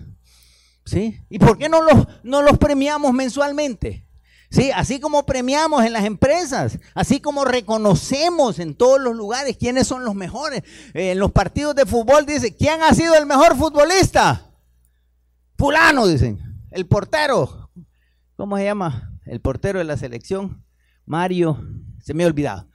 ¿Sí? 0.85 1.21
¿Y 1.31 1.39
por 1.39 1.57
qué 1.57 1.69
no 1.69 1.83
los, 1.83 2.07
no 2.23 2.43
los 2.43 2.59
premiamos 2.59 3.13
mensualmente? 3.13 4.07
Sí, 4.51 4.71
así 4.71 4.99
como 4.99 5.27
premiamos 5.27 5.85
en 5.85 5.93
las 5.93 6.05
empresas, 6.05 6.79
así 6.95 7.21
como 7.21 7.45
reconocemos 7.45 8.59
en 8.59 8.75
todos 8.75 8.99
los 8.99 9.15
lugares 9.15 9.59
quiénes 9.59 9.87
son 9.87 10.05
los 10.05 10.15
mejores. 10.15 10.63
Eh, 10.95 11.13
en 11.13 11.19
los 11.19 11.33
partidos 11.33 11.75
de 11.75 11.85
fútbol 11.85 12.25
dice, 12.25 12.57
¿quién 12.57 12.83
ha 12.83 12.95
sido 12.95 13.15
el 13.15 13.27
mejor 13.27 13.57
futbolista? 13.57 14.51
Fulano, 15.57 16.07
dicen. 16.07 16.39
El 16.71 16.87
portero. 16.87 17.71
¿Cómo 18.37 18.57
se 18.57 18.65
llama? 18.65 19.13
El 19.27 19.41
portero 19.41 19.81
de 19.81 19.85
la 19.85 19.97
selección. 19.97 20.65
Mario. 21.05 21.63
Se 22.01 22.15
me 22.15 22.25
ha 22.25 22.27
olvidado. 22.29 22.68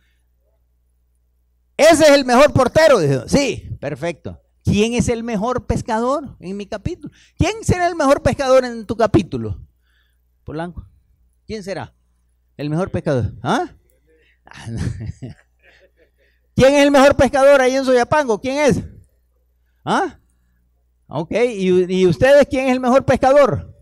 Ese 1.78 2.04
es 2.04 2.12
el 2.12 2.26
mejor 2.26 2.54
portero. 2.54 3.00
Sí, 3.28 3.78
perfecto. 3.80 4.40
¿Quién 4.64 4.94
es 4.94 5.10
el 5.10 5.24
mejor 5.24 5.66
pescador 5.66 6.38
en 6.40 6.56
mi 6.56 6.66
capítulo? 6.66 7.14
¿Quién 7.38 7.64
será 7.64 7.88
el 7.88 7.96
mejor 7.96 8.22
pescador 8.22 8.64
en 8.64 8.86
tu 8.86 8.96
capítulo? 8.96 9.60
Polanco. 10.44 10.86
¿Quién 11.46 11.64
será? 11.64 11.94
El 12.56 12.70
mejor 12.70 12.90
pescador. 12.92 13.34
¿Ah? 13.42 13.70
¿Quién 16.56 16.76
es 16.76 16.84
el 16.84 16.92
mejor 16.92 17.16
pescador 17.16 17.60
ahí 17.60 17.76
en 17.76 17.84
Soyapango? 17.84 18.40
¿Quién 18.40 18.58
es? 18.60 18.82
¿Ah? 19.84 20.20
Ok, 21.08 21.32
¿Y, 21.32 22.02
¿y 22.02 22.08
ustedes 22.08 22.48
quién 22.50 22.68
es 22.68 22.72
el 22.74 22.80
mejor 22.80 23.04
pescador? 23.04 23.74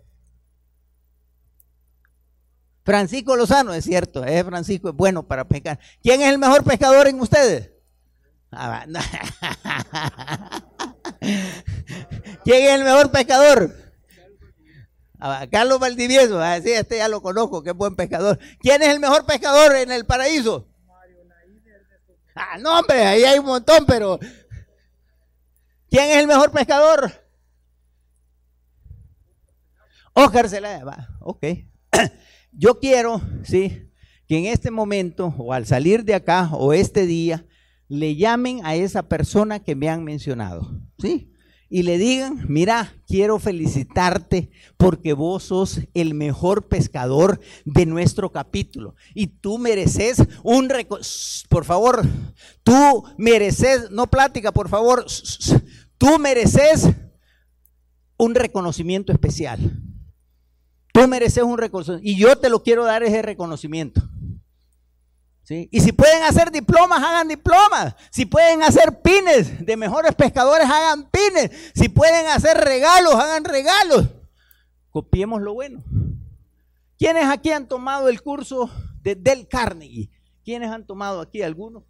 Francisco 2.83 3.35
Lozano, 3.35 3.73
es 3.73 3.85
cierto, 3.85 4.25
es 4.25 4.43
Francisco, 4.43 4.89
es 4.89 4.95
bueno 4.95 5.27
para 5.27 5.47
pescar. 5.47 5.79
¿Quién 6.01 6.21
es 6.21 6.29
el 6.29 6.39
mejor 6.39 6.63
pescador 6.63 7.07
en 7.07 7.19
ustedes? 7.19 7.71
Ah, 8.51 8.85
¿Quién 12.43 12.63
es 12.63 12.71
el 12.71 12.83
mejor 12.83 13.11
pescador? 13.11 13.73
Ah, 15.19 15.45
Carlos 15.49 15.79
Valdivieso, 15.79 16.41
ah, 16.41 16.59
sí, 16.59 16.71
este 16.71 16.97
ya 16.97 17.07
lo 17.07 17.21
conozco, 17.21 17.63
qué 17.63 17.71
buen 17.71 17.95
pescador. 17.95 18.39
¿Quién 18.59 18.81
es 18.81 18.89
el 18.89 18.99
mejor 18.99 19.25
pescador 19.25 19.75
en 19.75 19.91
el 19.91 20.05
paraíso? 20.05 20.67
Ah, 22.35 22.57
no, 22.59 22.79
hombre, 22.79 23.03
ahí 23.03 23.23
hay 23.23 23.39
un 23.39 23.45
montón, 23.45 23.85
pero 23.85 24.19
¿quién 25.89 26.09
es 26.09 26.17
el 26.17 26.27
mejor 26.27 26.51
pescador? 26.51 27.11
Oscar 30.13 30.49
Zelaya, 30.49 30.83
va, 30.83 31.07
ok. 31.19 31.45
Yo 32.51 32.79
quiero, 32.79 33.21
sí, 33.43 33.91
que 34.27 34.39
en 34.39 34.45
este 34.47 34.71
momento, 34.71 35.33
o 35.37 35.53
al 35.53 35.65
salir 35.65 36.03
de 36.03 36.15
acá, 36.15 36.49
o 36.51 36.73
este 36.73 37.05
día, 37.05 37.45
le 37.91 38.15
llamen 38.15 38.65
a 38.65 38.73
esa 38.73 39.03
persona 39.03 39.59
que 39.59 39.75
me 39.75 39.89
han 39.89 40.05
mencionado, 40.05 40.79
¿sí? 40.97 41.29
Y 41.69 41.83
le 41.83 41.97
digan, 41.97 42.45
mira, 42.47 42.95
quiero 43.05 43.37
felicitarte 43.37 44.49
porque 44.77 45.11
vos 45.11 45.43
sos 45.43 45.81
el 45.93 46.13
mejor 46.13 46.69
pescador 46.69 47.41
de 47.65 47.85
nuestro 47.85 48.31
capítulo. 48.31 48.95
Y 49.13 49.27
tú 49.27 49.57
mereces 49.57 50.23
un... 50.41 50.71
Por 51.49 51.65
favor, 51.65 52.05
tú 52.63 53.03
mereces, 53.17 53.91
no 53.91 54.07
plática, 54.07 54.53
por 54.53 54.69
favor, 54.69 55.05
tú 55.97 56.17
mereces 56.17 56.89
un 58.17 58.35
reconocimiento 58.35 59.11
especial. 59.11 59.81
Tú 60.93 61.09
mereces 61.09 61.43
un 61.43 61.57
reconocimiento 61.57 62.07
y 62.07 62.15
yo 62.15 62.37
te 62.37 62.49
lo 62.49 62.63
quiero 62.63 62.85
dar 62.85 63.03
ese 63.03 63.21
reconocimiento. 63.21 64.01
Y 65.51 65.81
si 65.81 65.91
pueden 65.91 66.23
hacer 66.23 66.51
diplomas, 66.51 67.03
hagan 67.03 67.27
diplomas. 67.27 67.95
Si 68.09 68.25
pueden 68.25 68.63
hacer 68.63 69.01
pines 69.01 69.65
de 69.65 69.77
mejores 69.77 70.15
pescadores, 70.15 70.65
hagan 70.65 71.09
pines. 71.09 71.51
Si 71.75 71.89
pueden 71.89 72.27
hacer 72.27 72.57
regalos, 72.57 73.15
hagan 73.15 73.43
regalos. 73.43 74.09
Copiemos 74.89 75.41
lo 75.41 75.53
bueno. 75.53 75.83
¿Quiénes 76.97 77.25
aquí 77.25 77.51
han 77.51 77.67
tomado 77.67 78.09
el 78.09 78.21
curso 78.21 78.69
de 79.01 79.15
Del 79.15 79.47
Carnegie? 79.47 80.09
¿Quiénes 80.43 80.69
han 80.69 80.85
tomado 80.85 81.21
aquí 81.21 81.41
algunos? 81.41 81.83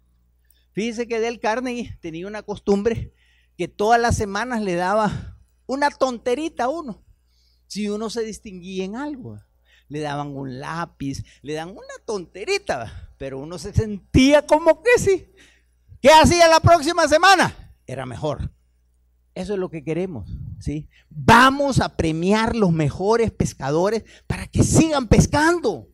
Fíjense 0.72 1.06
que 1.06 1.20
Del 1.20 1.38
Carnegie 1.38 1.96
tenía 2.00 2.26
una 2.26 2.42
costumbre 2.42 3.12
que 3.56 3.68
todas 3.68 4.00
las 4.00 4.16
semanas 4.16 4.62
le 4.62 4.74
daba 4.74 5.36
una 5.66 5.90
tonterita 5.90 6.64
a 6.64 6.68
uno. 6.68 7.04
Si 7.66 7.88
uno 7.88 8.10
se 8.10 8.22
distinguía 8.22 8.84
en 8.84 8.96
algo, 8.96 9.38
le 9.92 10.00
daban 10.00 10.34
un 10.34 10.58
lápiz, 10.58 11.22
le 11.42 11.52
dan 11.52 11.68
una 11.68 11.94
tonterita, 12.06 13.10
pero 13.18 13.38
uno 13.38 13.58
se 13.58 13.74
sentía 13.74 14.46
como 14.46 14.82
que 14.82 14.90
sí. 14.96 15.26
¿Qué 16.00 16.08
hacía 16.08 16.48
la 16.48 16.60
próxima 16.60 17.06
semana? 17.06 17.74
Era 17.86 18.06
mejor. 18.06 18.50
Eso 19.34 19.52
es 19.52 19.58
lo 19.58 19.68
que 19.68 19.84
queremos, 19.84 20.30
¿sí? 20.60 20.88
Vamos 21.10 21.78
a 21.78 21.94
premiar 21.94 22.56
los 22.56 22.72
mejores 22.72 23.32
pescadores 23.32 24.04
para 24.26 24.46
que 24.46 24.64
sigan 24.64 25.08
pescando. 25.08 25.90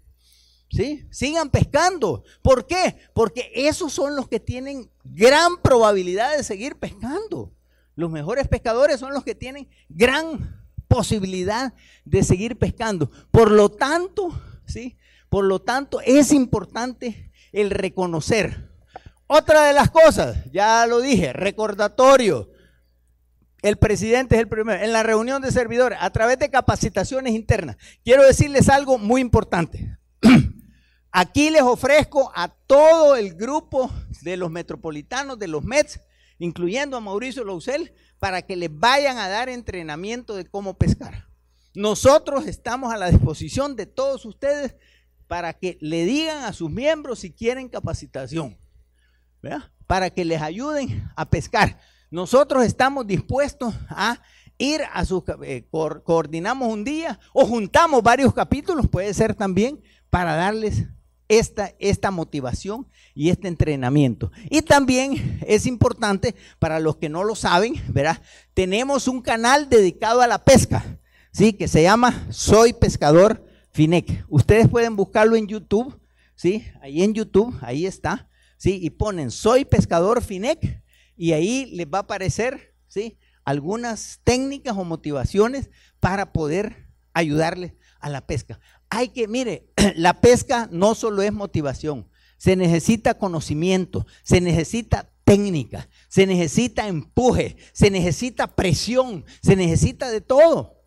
¿Sí? 0.71 1.09
Sigan 1.11 1.51
pescando. 1.51 2.23
¿Por 2.41 2.69
qué? 2.69 2.99
Porque 3.15 3.51
esos 3.53 3.93
son 3.93 4.15
los 4.15 4.29
que 4.29 4.39
tienen 4.39 4.93
gran 5.03 5.57
probabilidad 5.61 6.37
de 6.37 6.45
seguir 6.45 6.77
pescando. 6.77 7.53
Los 7.97 8.11
mejores 8.11 8.47
pescadores 8.47 9.01
son 9.01 9.13
los 9.13 9.25
que 9.25 9.35
tienen 9.35 9.69
gran 9.89 10.68
posibilidad 10.89 11.75
de 12.05 12.25
seguir 12.25 12.59
pescando. 12.59 13.11
Por 13.31 13.51
lo 13.51 13.69
tanto, 13.71 14.41
¿sí? 14.67 14.97
Por 15.29 15.45
lo 15.45 15.61
tanto, 15.61 16.01
es 16.01 16.33
importante 16.33 17.31
el 17.53 17.71
reconocer. 17.71 18.69
Otra 19.27 19.65
de 19.65 19.75
las 19.75 19.91
cosas, 19.91 20.39
ya 20.53 20.87
lo 20.87 21.01
dije, 21.01 21.35
recordatorio. 21.35 22.51
El 23.61 23.77
presidente 23.77 24.37
es 24.37 24.41
el 24.41 24.49
primero. 24.49 24.83
En 24.83 24.93
la 24.93 25.03
reunión 25.03 25.43
de 25.43 25.53
servidores, 25.53 25.99
a 26.01 26.11
través 26.11 26.39
de 26.39 26.51
capacitaciones 26.51 27.35
internas, 27.35 27.77
quiero 28.05 28.25
decirles 28.25 28.69
algo 28.69 28.97
muy 28.97 29.21
importante. 29.21 29.99
Aquí 31.13 31.51
les 31.51 31.63
ofrezco 31.63 32.33
a 32.35 32.49
todo 32.49 33.17
el 33.17 33.35
grupo 33.35 33.91
de 34.23 34.37
los 34.37 34.51
metropolitanos, 34.51 35.39
de 35.39 35.49
los 35.49 35.65
METS, 35.65 36.01
incluyendo 36.39 36.97
a 36.97 37.01
Mauricio 37.01 37.45
Lousel, 37.45 37.93
para 38.19 38.43
que 38.43 38.57
les 38.57 38.71
vayan 38.73 39.19
a 39.19 39.29
dar 39.29 39.49
entrenamiento 39.49 40.35
de 40.35 40.45
cómo 40.45 40.77
pescar. 40.77 41.29
Nosotros 41.75 42.47
estamos 42.47 42.93
a 42.93 42.97
la 42.97 43.11
disposición 43.11 43.77
de 43.77 43.87
todos 43.87 44.25
ustedes 44.25 44.75
para 45.29 45.53
que 45.53 45.79
le 45.81 46.05
digan 46.05 46.45
a 46.45 46.53
sus 46.53 46.71
miembros 46.71 47.21
si 47.21 47.31
quieren 47.31 47.69
capacitación, 47.69 48.59
para 49.87 50.11
que 50.11 50.25
les 50.25 50.43
ayuden 50.43 51.09
a 51.15 51.29
pescar. 51.29 51.79
Nosotros 52.11 52.65
estamos 52.65 53.07
dispuestos 53.07 53.75
a 53.91 54.21
ir 54.57 54.81
a 54.93 55.05
sus, 55.05 55.23
eh, 55.45 55.69
coordinamos 55.71 56.73
un 56.73 56.83
día 56.83 57.21
o 57.33 57.47
juntamos 57.47 58.03
varios 58.03 58.35
capítulos, 58.35 58.89
puede 58.89 59.13
ser 59.15 59.35
también, 59.35 59.81
para 60.11 60.35
darles 60.35 60.87
esta, 61.29 62.11
motivación 62.11 62.87
y 63.15 63.29
este 63.31 63.49
entrenamiento. 63.49 64.33
Y 64.51 64.63
también 64.63 65.41
es 65.47 65.67
importante, 65.67 66.35
para 66.59 66.81
los 66.81 66.97
que 66.97 67.09
no 67.09 67.25
lo 67.25 67.35
saben, 67.35 67.75
¿verdad? 67.89 68.23
Tenemos 68.55 69.09
un 69.09 69.21
canal 69.21 69.69
dedicado 69.69 70.23
a 70.23 70.27
la 70.27 70.45
pesca, 70.45 70.99
¿sí? 71.33 71.53
Que 71.53 71.69
se 71.69 71.83
llama 71.83 72.27
Soy 72.31 72.73
Pescador 72.73 73.45
Finec. 73.71 74.25
Ustedes 74.29 74.69
pueden 74.69 74.97
buscarlo 74.97 75.37
en 75.37 75.47
YouTube, 75.47 76.01
¿sí? 76.35 76.65
Ahí 76.81 77.03
en 77.03 77.15
YouTube, 77.15 77.57
ahí 77.61 77.87
está, 77.87 78.29
¿sí? 78.57 78.79
Y 78.83 78.91
ponen 78.91 79.31
Soy 79.31 79.65
Pescador 79.65 80.23
Finec 80.23 80.83
y 81.17 81.33
ahí 81.33 81.67
les 81.67 81.87
va 81.87 81.99
a 81.99 82.03
aparecer, 82.03 82.75
¿sí? 82.87 83.19
Algunas 83.45 84.21
técnicas 84.25 84.77
o 84.77 84.85
motivaciones 84.85 85.71
para 86.01 86.33
poder 86.33 86.89
ayudarles 87.13 87.73
a 88.01 88.09
la 88.09 88.27
pesca. 88.27 88.61
Hay 88.91 89.09
que, 89.09 89.29
mire, 89.29 89.69
la 89.97 90.21
pesca 90.21 90.69
no 90.71 90.95
solo 90.95 91.23
es 91.23 91.33
motivación, 91.33 92.09
se 92.39 92.57
necesita 92.57 93.19
conocimiento, 93.19 94.07
se 94.23 94.41
necesita 94.41 95.11
técnica, 95.25 95.89
se 96.09 96.27
necesita 96.27 96.89
empuje, 96.89 97.57
se 97.73 97.91
necesita 97.91 98.55
presión, 98.55 99.25
se 99.43 99.57
necesita 99.57 100.11
de 100.11 100.21
todo. 100.21 100.79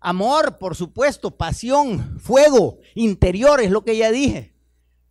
Amor, 0.00 0.58
por 0.58 0.74
supuesto, 0.74 1.36
pasión, 1.36 2.18
fuego 2.18 2.78
interior, 2.94 3.60
es 3.60 3.70
lo 3.70 3.84
que 3.84 3.96
ya 3.96 4.10
dije. 4.10 4.52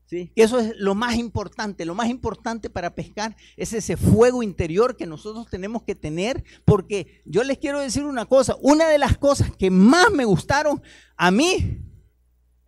¿Sí? 0.06 0.34
Eso 0.36 0.60
es 0.60 0.76
lo 0.76 0.94
más 0.96 1.16
importante. 1.16 1.86
Lo 1.86 1.96
más 1.96 2.10
importante 2.10 2.70
para 2.70 2.96
pescar 2.96 3.38
es 3.56 3.72
ese 3.72 3.96
fuego 3.96 4.44
interior 4.44 4.98
que 4.98 5.06
nosotros 5.06 5.48
tenemos 5.50 5.84
que 5.84 5.96
tener. 5.96 6.44
Porque 6.66 7.22
yo 7.26 7.46
les 7.46 7.60
quiero 7.60 7.80
decir 7.80 8.04
una 8.04 8.26
cosa. 8.26 8.58
Una 8.60 8.90
de 8.90 8.98
las 8.98 9.18
cosas 9.18 9.56
que 9.56 9.72
más 9.72 10.12
me 10.12 10.26
gustaron 10.26 10.82
a 11.16 11.32
mí 11.32 11.80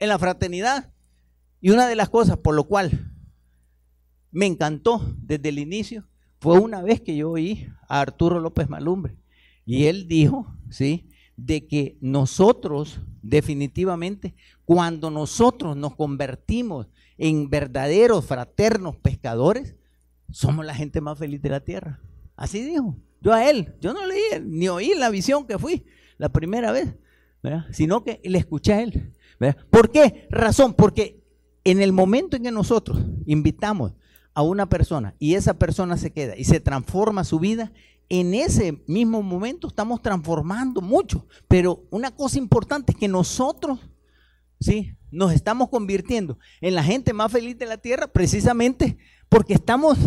en 0.04 0.10
la 0.10 0.20
fraternidad 0.20 0.92
y 1.62 1.70
una 1.70 1.88
de 1.88 1.96
las 1.96 2.10
cosas 2.10 2.38
por 2.38 2.56
lo 2.56 2.66
cual 2.66 3.12
me 4.32 4.46
encantó 4.46 5.16
desde 5.18 5.50
el 5.50 5.60
inicio 5.60 6.06
fue 6.40 6.60
una 6.60 6.82
vez 6.82 7.02
que 7.02 7.16
yo 7.16 7.32
oí 7.32 7.70
a 7.88 8.02
Arturo 8.02 8.40
López 8.40 8.70
Malumbre 8.70 9.18
y 9.66 9.86
él 9.86 10.08
dijo, 10.08 10.54
¿sí? 10.70 11.10
De 11.38 11.68
que 11.68 11.98
nosotros 12.02 13.00
definitivamente, 13.22 14.36
cuando 14.66 15.10
nosotros 15.10 15.78
nos 15.78 15.96
convertimos 15.96 16.88
en 17.18 17.50
verdaderos 17.50 18.26
fraternos 18.26 18.98
pescadores, 18.98 19.76
somos 20.30 20.66
la 20.66 20.76
gente 20.76 21.00
más 21.00 21.18
feliz 21.18 21.42
de 21.42 21.50
la 21.50 21.62
tierra. 21.62 22.02
Así 22.36 22.62
dijo. 22.62 22.98
Yo 23.22 23.32
a 23.32 23.50
él, 23.50 23.74
yo 23.80 23.94
no 23.94 24.06
leí 24.06 24.22
ni 24.44 24.68
oí 24.68 24.94
la 24.98 25.10
visión 25.10 25.48
que 25.48 25.58
fui 25.58 25.86
la 26.18 26.28
primera 26.28 26.74
vez, 26.74 26.94
sino 27.72 28.04
que 28.04 28.20
le 28.26 28.38
escuché 28.38 28.74
a 28.74 28.82
él. 28.82 29.14
¿Por 29.70 29.92
qué 29.92 30.28
razón? 30.30 30.74
Porque 30.74 31.24
en 31.64 31.82
el 31.82 31.92
momento 31.92 32.36
en 32.36 32.44
que 32.44 32.52
nosotros 32.52 33.00
invitamos 33.26 33.94
a 34.34 34.42
una 34.42 34.68
persona 34.68 35.16
y 35.20 35.36
esa 35.36 35.54
persona 35.56 35.98
se 35.98 36.12
queda 36.12 36.36
y 36.36 36.44
se 36.44 36.60
transforma 36.60 37.24
su 37.24 37.40
vida, 37.40 37.72
en 38.10 38.34
ese 38.34 38.84
mismo 38.88 39.24
momento 39.24 39.68
estamos 39.68 40.02
transformando 40.02 40.82
mucho. 40.82 41.28
Pero 41.48 41.84
una 41.90 42.12
cosa 42.12 42.38
importante 42.38 42.92
es 42.92 42.98
que 42.98 43.08
nosotros, 43.08 43.80
¿sí? 44.60 44.96
Nos 45.12 45.32
estamos 45.34 45.70
convirtiendo 45.70 46.40
en 46.60 46.76
la 46.76 46.84
gente 46.84 47.14
más 47.14 47.32
feliz 47.32 47.58
de 47.58 47.68
la 47.68 47.78
tierra 47.78 48.08
precisamente 48.08 48.98
porque 49.30 49.54
estamos 49.54 49.98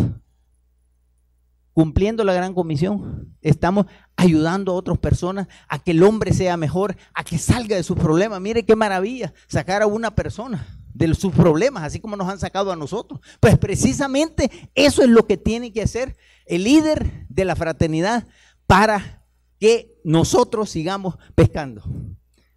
cumpliendo 1.77 2.23
la 2.23 2.33
gran 2.33 2.55
comisión. 2.55 3.37
Estamos 3.39 3.85
ayudando 4.15 4.71
a 4.71 4.75
otras 4.75 4.97
personas 4.97 5.47
a 5.69 5.77
que 5.77 5.91
el 5.91 6.01
hombre 6.01 6.33
sea 6.33 6.57
mejor, 6.57 6.97
a 7.13 7.23
que 7.23 7.37
salga 7.37 7.75
de 7.75 7.83
sus 7.83 7.95
problemas. 7.95 8.41
Mire 8.41 8.65
qué 8.65 8.75
maravilla 8.75 9.31
sacar 9.47 9.83
a 9.83 9.85
una 9.85 10.15
persona 10.15 10.65
de 10.95 11.13
sus 11.13 11.31
problemas, 11.35 11.83
así 11.83 11.99
como 11.99 12.17
nos 12.17 12.27
han 12.29 12.39
sacado 12.39 12.71
a 12.71 12.75
nosotros. 12.75 13.19
Pues 13.39 13.59
precisamente 13.59 14.49
eso 14.73 15.03
es 15.03 15.09
lo 15.09 15.27
que 15.27 15.37
tiene 15.37 15.71
que 15.71 15.83
hacer 15.83 16.17
el 16.47 16.63
líder 16.63 17.27
de 17.29 17.45
la 17.45 17.55
fraternidad 17.55 18.25
para 18.65 19.23
que 19.59 19.99
nosotros 20.03 20.71
sigamos 20.71 21.19
pescando. 21.35 21.83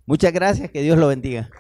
Muchas 0.07 0.33
gracias, 0.33 0.71
que 0.71 0.81
Dios 0.81 0.97
lo 0.97 1.09
bendiga. 1.09 1.51